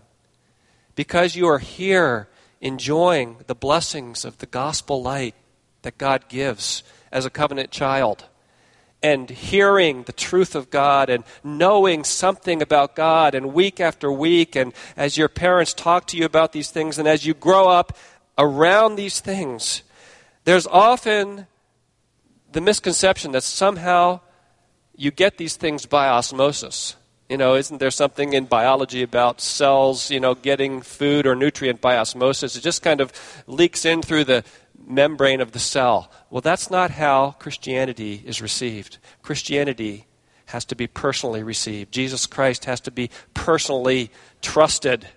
because 0.95 1.35
you 1.35 1.47
are 1.47 1.59
here 1.59 2.27
enjoying 2.59 3.37
the 3.47 3.55
blessings 3.55 4.25
of 4.25 4.37
the 4.37 4.45
gospel 4.45 5.01
light 5.01 5.35
that 5.81 5.97
God 5.97 6.27
gives 6.27 6.83
as 7.11 7.25
a 7.25 7.29
covenant 7.29 7.71
child, 7.71 8.25
and 9.03 9.29
hearing 9.29 10.03
the 10.03 10.11
truth 10.11 10.55
of 10.55 10.69
God 10.69 11.09
and 11.09 11.23
knowing 11.43 12.03
something 12.03 12.61
about 12.61 12.95
God 12.95 13.33
and 13.33 13.53
week 13.53 13.79
after 13.79 14.11
week 14.11 14.55
and 14.55 14.73
as 14.95 15.17
your 15.17 15.27
parents 15.27 15.73
talk 15.73 16.05
to 16.07 16.17
you 16.17 16.25
about 16.25 16.51
these 16.51 16.69
things 16.69 16.99
and 16.99 17.07
as 17.07 17.25
you 17.25 17.33
grow 17.33 17.67
up 17.67 17.97
around 18.37 18.95
these 18.95 19.19
things, 19.19 19.83
there's 20.43 20.67
often 20.67 21.47
the 22.51 22.61
misconception 22.61 23.31
that 23.31 23.43
somehow 23.43 24.19
you 24.95 25.11
get 25.11 25.37
these 25.37 25.55
things 25.55 25.85
by 25.85 26.07
osmosis. 26.07 26.95
You 27.29 27.37
know, 27.37 27.55
isn't 27.55 27.77
there 27.77 27.91
something 27.91 28.33
in 28.33 28.45
biology 28.45 29.03
about 29.03 29.39
cells, 29.39 30.11
you 30.11 30.19
know, 30.19 30.35
getting 30.35 30.81
food 30.81 31.25
or 31.25 31.33
nutrient 31.33 31.79
by 31.79 31.97
osmosis? 31.97 32.57
It 32.57 32.61
just 32.61 32.81
kind 32.81 32.99
of 32.99 33.13
leaks 33.47 33.85
in 33.85 34.01
through 34.01 34.25
the 34.25 34.43
membrane 34.87 35.41
of 35.41 35.51
the 35.51 35.59
cell. 35.59 36.11
Well, 36.29 36.41
that's 36.41 36.69
not 36.69 36.91
how 36.91 37.31
Christianity 37.31 38.23
is 38.25 38.41
received. 38.41 38.97
Christianity 39.21 40.05
has 40.47 40.65
to 40.65 40.75
be 40.75 40.87
personally 40.87 41.43
received. 41.43 41.93
Jesus 41.93 42.25
Christ 42.25 42.65
has 42.65 42.81
to 42.81 42.91
be 42.91 43.09
personally 43.33 44.11
trusted. 44.41 45.07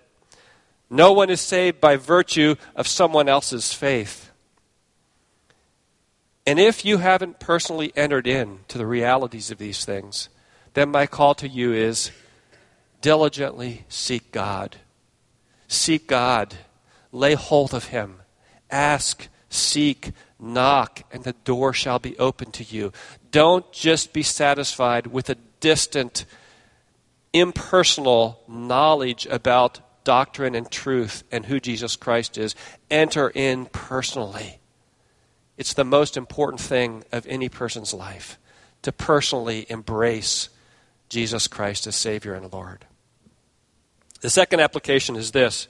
No 0.89 1.11
one 1.11 1.29
is 1.29 1.41
saved 1.41 1.81
by 1.81 1.97
virtue 1.97 2.55
of 2.75 2.87
someone 2.87 3.27
else's 3.27 3.73
faith. 3.73 4.31
And 6.45 6.59
if 6.59 6.85
you 6.85 6.97
haven't 6.97 7.39
personally 7.39 7.91
entered 7.95 8.27
into 8.27 8.77
the 8.77 8.85
realities 8.85 9.51
of 9.51 9.57
these 9.57 9.83
things, 9.83 10.29
then 10.73 10.89
my 10.89 11.07
call 11.07 11.33
to 11.35 11.47
you 11.47 11.73
is 11.73 12.11
diligently 13.01 13.85
seek 13.89 14.31
God. 14.31 14.77
Seek 15.67 16.07
God. 16.07 16.55
Lay 17.11 17.33
hold 17.33 17.73
of 17.73 17.85
Him. 17.85 18.21
Ask 18.69 19.27
Seek, 19.55 20.11
knock, 20.39 21.03
and 21.11 21.23
the 21.23 21.33
door 21.43 21.73
shall 21.73 21.99
be 21.99 22.17
open 22.17 22.51
to 22.51 22.63
you. 22.63 22.91
Don't 23.31 23.71
just 23.71 24.13
be 24.13 24.23
satisfied 24.23 25.07
with 25.07 25.29
a 25.29 25.35
distant, 25.59 26.25
impersonal 27.33 28.41
knowledge 28.47 29.25
about 29.27 29.79
doctrine 30.03 30.55
and 30.55 30.69
truth 30.69 31.23
and 31.31 31.45
who 31.45 31.59
Jesus 31.59 31.95
Christ 31.95 32.37
is. 32.37 32.55
Enter 32.89 33.29
in 33.29 33.65
personally. 33.65 34.59
It's 35.57 35.73
the 35.73 35.83
most 35.83 36.17
important 36.17 36.61
thing 36.61 37.03
of 37.11 37.25
any 37.27 37.49
person's 37.49 37.93
life 37.93 38.37
to 38.81 38.91
personally 38.91 39.65
embrace 39.69 40.49
Jesus 41.09 41.47
Christ 41.47 41.87
as 41.87 41.95
Savior 41.95 42.33
and 42.33 42.51
Lord. 42.51 42.85
The 44.21 44.29
second 44.29 44.59
application 44.59 45.15
is 45.15 45.31
this 45.31 45.67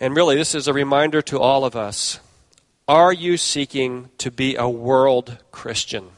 and 0.00 0.14
really, 0.14 0.36
this 0.36 0.54
is 0.54 0.68
a 0.68 0.72
reminder 0.72 1.20
to 1.22 1.40
all 1.40 1.64
of 1.64 1.74
us. 1.74 2.20
Are 2.86 3.12
you 3.12 3.36
seeking 3.36 4.10
to 4.18 4.30
be 4.30 4.54
a 4.54 4.68
world 4.68 5.38
Christian? 5.50 6.10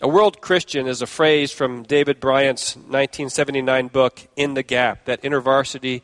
A 0.00 0.08
world 0.08 0.40
Christian 0.40 0.86
is 0.86 1.00
a 1.00 1.06
phrase 1.06 1.50
from 1.50 1.82
David 1.82 2.20
Bryant's 2.20 2.76
1979 2.76 3.88
book, 3.88 4.28
In 4.36 4.52
the 4.52 4.62
Gap, 4.62 5.06
that 5.06 5.22
intervarsity 5.22 6.02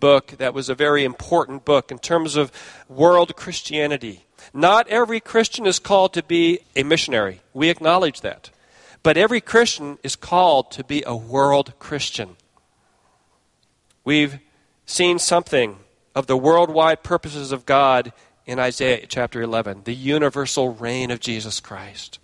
book 0.00 0.34
that 0.38 0.52
was 0.52 0.68
a 0.68 0.74
very 0.74 1.04
important 1.04 1.64
book 1.64 1.90
in 1.90 1.98
terms 1.98 2.34
of 2.34 2.50
world 2.88 3.36
Christianity. 3.36 4.26
Not 4.52 4.88
every 4.88 5.20
Christian 5.20 5.64
is 5.64 5.78
called 5.78 6.12
to 6.14 6.22
be 6.22 6.58
a 6.74 6.82
missionary. 6.82 7.40
We 7.54 7.70
acknowledge 7.70 8.20
that. 8.22 8.50
But 9.02 9.16
every 9.16 9.40
Christian 9.40 9.98
is 10.02 10.16
called 10.16 10.72
to 10.72 10.82
be 10.82 11.04
a 11.06 11.14
world 11.14 11.74
Christian. 11.78 12.36
We've 14.04 14.40
seen 14.86 15.18
something 15.18 15.78
of 16.16 16.26
the 16.26 16.36
worldwide 16.36 17.02
purposes 17.02 17.52
of 17.52 17.66
God 17.66 18.10
in 18.46 18.58
Isaiah 18.58 19.04
chapter 19.06 19.42
11, 19.42 19.82
the 19.84 19.94
universal 19.94 20.72
reign 20.72 21.10
of 21.10 21.20
Jesus 21.20 21.60
Christ. 21.60 22.18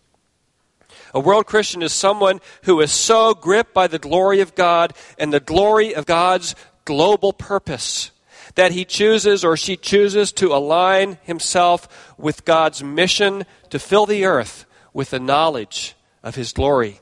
A 1.12 1.20
world 1.20 1.44
Christian 1.44 1.82
is 1.82 1.92
someone 1.92 2.40
who 2.62 2.80
is 2.80 2.90
so 2.90 3.34
gripped 3.34 3.74
by 3.74 3.86
the 3.86 3.98
glory 3.98 4.40
of 4.40 4.54
God 4.54 4.94
and 5.18 5.30
the 5.30 5.40
glory 5.40 5.94
of 5.94 6.06
God's 6.06 6.54
global 6.86 7.34
purpose 7.34 8.12
that 8.54 8.72
he 8.72 8.86
chooses 8.86 9.44
or 9.44 9.58
she 9.58 9.76
chooses 9.76 10.32
to 10.32 10.54
align 10.54 11.18
himself 11.22 12.14
with 12.16 12.46
God's 12.46 12.82
mission 12.82 13.44
to 13.68 13.78
fill 13.78 14.06
the 14.06 14.24
earth 14.24 14.64
with 14.94 15.10
the 15.10 15.20
knowledge 15.20 15.94
of 16.22 16.34
his 16.34 16.54
glory 16.54 17.00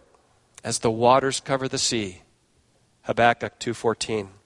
as 0.64 0.81
the 0.81 0.90
waters 0.90 1.38
cover 1.38 1.68
the 1.68 1.79
sea. 1.79 2.22
Habakkuk 3.03 3.61
2:14. 3.61 4.39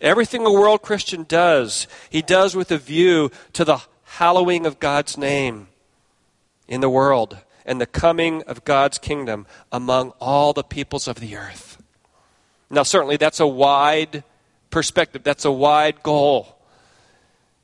Everything 0.00 0.46
a 0.46 0.52
world 0.52 0.82
Christian 0.82 1.24
does, 1.24 1.86
he 2.10 2.22
does 2.22 2.54
with 2.54 2.70
a 2.70 2.78
view 2.78 3.30
to 3.52 3.64
the 3.64 3.80
hallowing 4.04 4.66
of 4.66 4.80
God's 4.80 5.18
name 5.18 5.68
in 6.68 6.80
the 6.80 6.90
world 6.90 7.38
and 7.66 7.80
the 7.80 7.86
coming 7.86 8.42
of 8.42 8.64
God's 8.64 8.98
kingdom 8.98 9.46
among 9.72 10.10
all 10.20 10.52
the 10.52 10.62
peoples 10.62 11.08
of 11.08 11.20
the 11.20 11.36
earth. 11.36 11.82
Now, 12.70 12.82
certainly, 12.82 13.16
that's 13.16 13.40
a 13.40 13.46
wide 13.46 14.24
perspective, 14.70 15.22
that's 15.22 15.44
a 15.44 15.52
wide 15.52 16.02
goal. 16.02 16.58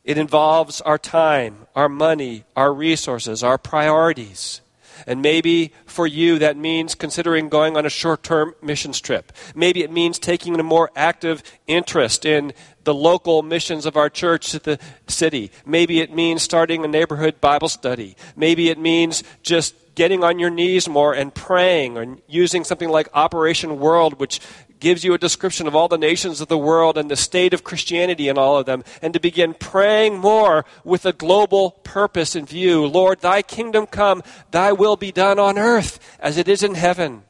It 0.04 0.16
involves 0.18 0.80
our 0.80 0.98
time, 0.98 1.66
our 1.74 1.88
money, 1.88 2.44
our 2.56 2.72
resources, 2.72 3.42
our 3.42 3.58
priorities. 3.58 4.60
And 5.06 5.22
maybe 5.22 5.72
for 5.86 6.06
you, 6.06 6.38
that 6.38 6.56
means 6.56 6.94
considering 6.94 7.48
going 7.48 7.76
on 7.76 7.86
a 7.86 7.90
short 7.90 8.22
term 8.22 8.54
missions 8.62 9.00
trip. 9.00 9.32
Maybe 9.54 9.82
it 9.82 9.90
means 9.90 10.18
taking 10.18 10.58
a 10.58 10.62
more 10.62 10.90
active 10.94 11.42
interest 11.66 12.24
in 12.24 12.52
the 12.84 12.94
local 12.94 13.42
missions 13.42 13.86
of 13.86 13.96
our 13.96 14.08
church 14.08 14.50
to 14.50 14.58
the 14.58 14.78
city. 15.06 15.50
Maybe 15.66 16.00
it 16.00 16.14
means 16.14 16.42
starting 16.42 16.84
a 16.84 16.88
neighborhood 16.88 17.40
Bible 17.40 17.68
study. 17.68 18.16
Maybe 18.36 18.70
it 18.70 18.78
means 18.78 19.22
just 19.42 19.74
getting 19.94 20.24
on 20.24 20.38
your 20.38 20.50
knees 20.50 20.88
more 20.88 21.14
and 21.14 21.34
praying 21.34 21.98
or 21.98 22.16
using 22.26 22.64
something 22.64 22.88
like 22.88 23.08
Operation 23.12 23.78
World, 23.78 24.18
which 24.18 24.40
gives 24.80 25.04
you 25.04 25.14
a 25.14 25.18
description 25.18 25.66
of 25.66 25.76
all 25.76 25.86
the 25.86 25.98
nations 25.98 26.40
of 26.40 26.48
the 26.48 26.58
world 26.58 26.98
and 26.98 27.10
the 27.10 27.16
state 27.16 27.54
of 27.54 27.62
Christianity 27.62 28.28
in 28.28 28.38
all 28.38 28.56
of 28.56 28.66
them, 28.66 28.82
and 29.00 29.14
to 29.14 29.20
begin 29.20 29.54
praying 29.54 30.18
more 30.18 30.64
with 30.82 31.06
a 31.06 31.12
global 31.12 31.72
purpose 31.84 32.34
in 32.34 32.46
view. 32.46 32.86
Lord, 32.86 33.20
thy 33.20 33.42
kingdom 33.42 33.86
come, 33.86 34.22
thy 34.50 34.72
will 34.72 34.96
be 34.96 35.12
done 35.12 35.38
on 35.38 35.58
earth 35.58 36.00
as 36.18 36.38
it 36.38 36.48
is 36.48 36.62
in 36.62 36.74
heaven. 36.74 37.22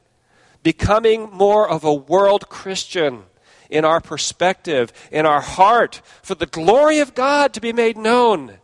Becoming 0.63 1.29
more 1.31 1.69
of 1.69 1.83
a 1.83 1.93
world 1.93 2.49
Christian 2.49 3.23
in 3.69 3.85
our 3.85 4.01
perspective, 4.01 4.91
in 5.11 5.25
our 5.25 5.41
heart, 5.41 6.01
for 6.21 6.35
the 6.35 6.45
glory 6.45 6.99
of 6.99 7.15
God 7.15 7.53
to 7.53 7.61
be 7.61 7.73
made 7.73 7.97
known. 7.97 8.57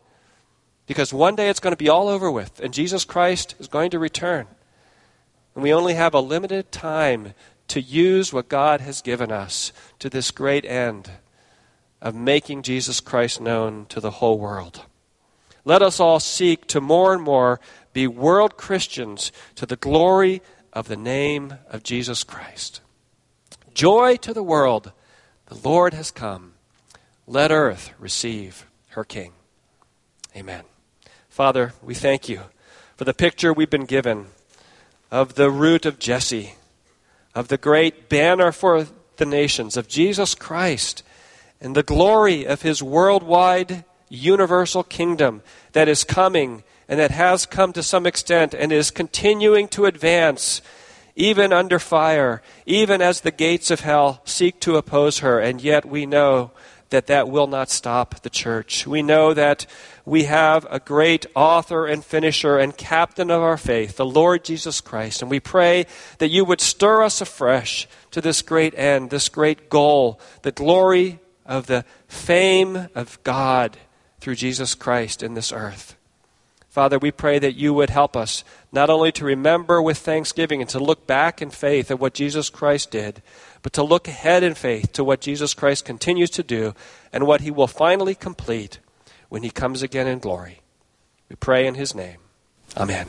Because 0.86 1.14
one 1.14 1.36
day 1.36 1.50
it's 1.50 1.60
going 1.60 1.74
to 1.74 1.78
be 1.78 1.90
all 1.90 2.08
over 2.08 2.32
with, 2.32 2.60
and 2.60 2.74
Jesus 2.74 3.04
Christ 3.04 3.56
is 3.60 3.68
going 3.68 3.92
to 3.92 4.00
return. 4.00 4.48
And 5.56 5.64
we 5.64 5.74
only 5.74 5.96
have 5.96 6.14
a 6.14 6.20
limited 6.20 6.72
time 6.72 7.34
to 7.68 7.82
use 7.82 8.32
what 8.32 8.50
God 8.50 8.82
has 8.82 9.02
given 9.02 9.32
us 9.32 9.72
to 10.00 10.10
this 10.10 10.32
great 10.32 10.66
end 10.66 11.12
of 12.02 12.16
making 12.16 12.62
Jesus 12.62 13.00
Christ 13.00 13.42
known 13.42 13.86
to 13.88 14.00
the 14.00 14.12
whole 14.12 14.38
world. 14.38 14.84
Let 15.66 15.82
us 15.82 16.00
all 16.00 16.20
seek 16.20 16.68
to 16.68 16.80
more 16.80 17.14
and 17.14 17.22
more 17.22 17.60
be 17.92 18.08
world 18.08 18.56
Christians 18.56 19.32
to 19.56 19.66
the 19.66 19.76
glory 19.76 20.42
of 20.72 20.88
the 20.88 20.96
name 20.96 21.56
of 21.70 21.84
Jesus 21.84 22.24
Christ. 22.24 22.82
Joy 23.74 24.16
to 24.18 24.34
the 24.34 24.44
world, 24.44 24.92
the 25.48 25.68
Lord 25.68 25.94
has 25.94 26.12
come. 26.12 26.54
Let 27.26 27.52
earth 27.52 27.92
receive 28.00 28.66
her 28.90 29.04
King. 29.04 29.34
Amen. 30.36 30.64
Father, 31.30 31.74
we 31.84 31.94
thank 31.94 32.30
you 32.30 32.42
for 32.96 33.04
the 33.04 33.14
picture 33.14 33.52
we've 33.52 33.70
been 33.70 33.86
given 33.86 34.28
of 35.12 35.36
the 35.36 35.50
root 35.50 35.86
of 35.86 36.00
Jesse, 36.00 36.54
of 37.38 37.50
the 37.50 37.58
great 37.58 38.10
banner 38.10 38.52
for 38.52 38.88
the 39.18 39.26
nations, 39.26 39.78
of 39.78 39.88
Jesus 39.88 40.34
Christ, 40.34 41.04
and 41.62 41.76
the 41.76 41.84
glory 41.84 42.48
of 42.48 42.64
his 42.64 42.82
worldwide 42.82 43.86
universal 44.10 44.82
kingdom 44.82 45.44
that 45.74 45.88
is 45.88 46.04
coming 46.04 46.64
and 46.90 47.00
that 47.00 47.12
has 47.12 47.46
come 47.46 47.74
to 47.74 47.84
some 47.84 48.08
extent 48.08 48.56
and 48.56 48.72
is 48.72 48.90
continuing 48.90 49.68
to 49.68 49.86
advance 49.86 50.64
even 51.16 51.54
under 51.54 51.78
fire, 51.78 52.42
even 52.66 53.04
as 53.04 53.22
the 53.22 53.30
gates 53.30 53.70
of 53.70 53.82
hell 53.82 54.20
seek 54.26 54.60
to 54.62 54.76
oppose 54.76 55.20
her. 55.20 55.40
And 55.40 55.62
yet 55.62 55.86
we 55.86 56.08
know 56.08 56.50
that 56.90 57.06
that 57.06 57.30
will 57.30 57.48
not 57.48 57.70
stop 57.70 58.20
the 58.22 58.32
church. 58.32 58.88
We 58.88 59.04
know 59.04 59.36
that 59.36 59.68
we 60.08 60.24
have 60.24 60.66
a 60.70 60.80
great 60.80 61.26
author 61.36 61.86
and 61.86 62.04
finisher 62.04 62.58
and 62.58 62.78
captain 62.78 63.30
of 63.30 63.42
our 63.42 63.58
faith, 63.58 63.98
the 63.98 64.06
Lord 64.06 64.46
Jesus 64.46 64.80
Christ. 64.80 65.22
And 65.22 65.30
we 65.30 65.42
pray 65.42 65.86
that 66.20 66.30
you 66.30 66.46
would 66.46 66.62
stir 66.62 67.04
us 67.04 67.20
afresh 67.20 67.90
to 68.12 68.22
this 68.22 68.42
great 68.42 68.74
end, 68.80 69.10
this 69.10 69.28
great 69.28 69.70
goal, 69.70 70.18
the 70.44 70.54
glory 70.54 71.20
of 71.46 71.68
the 71.68 71.84
fame 72.08 72.88
of 72.96 73.22
God 73.24 73.76
through 74.22 74.36
Jesus 74.36 74.76
Christ 74.76 75.22
in 75.22 75.34
this 75.34 75.52
earth. 75.52 75.98
Father, 76.70 76.98
we 76.98 77.12
pray 77.12 77.38
that 77.40 77.58
you 77.58 77.74
would 77.74 77.90
help 77.90 78.16
us 78.16 78.46
not 78.72 78.90
only 78.90 79.12
to 79.12 79.26
remember 79.26 79.82
with 79.82 79.98
thanksgiving 79.98 80.62
and 80.62 80.70
to 80.70 80.80
look 80.80 81.06
back 81.06 81.42
in 81.42 81.50
faith 81.50 81.92
at 81.92 82.00
what 82.00 82.14
Jesus 82.14 82.50
Christ 82.50 82.92
did, 82.92 83.22
but 83.62 83.74
to 83.74 83.84
look 83.84 84.08
ahead 84.08 84.42
in 84.42 84.54
faith 84.54 84.94
to 84.94 85.04
what 85.04 85.20
Jesus 85.20 85.54
Christ 85.54 85.84
continues 85.84 86.30
to 86.30 86.44
do 86.44 86.74
and 87.12 87.28
what 87.28 87.42
he 87.42 87.52
will 87.52 87.68
finally 87.68 88.16
complete 88.16 88.80
when 89.30 89.44
he 89.44 89.50
comes 89.50 89.82
again 89.82 90.08
in 90.08 90.20
glory. 90.20 90.62
We 91.30 91.36
pray 91.36 91.68
in 91.68 91.76
his 91.76 91.94
name. 91.94 92.20
Amen. 92.76 93.08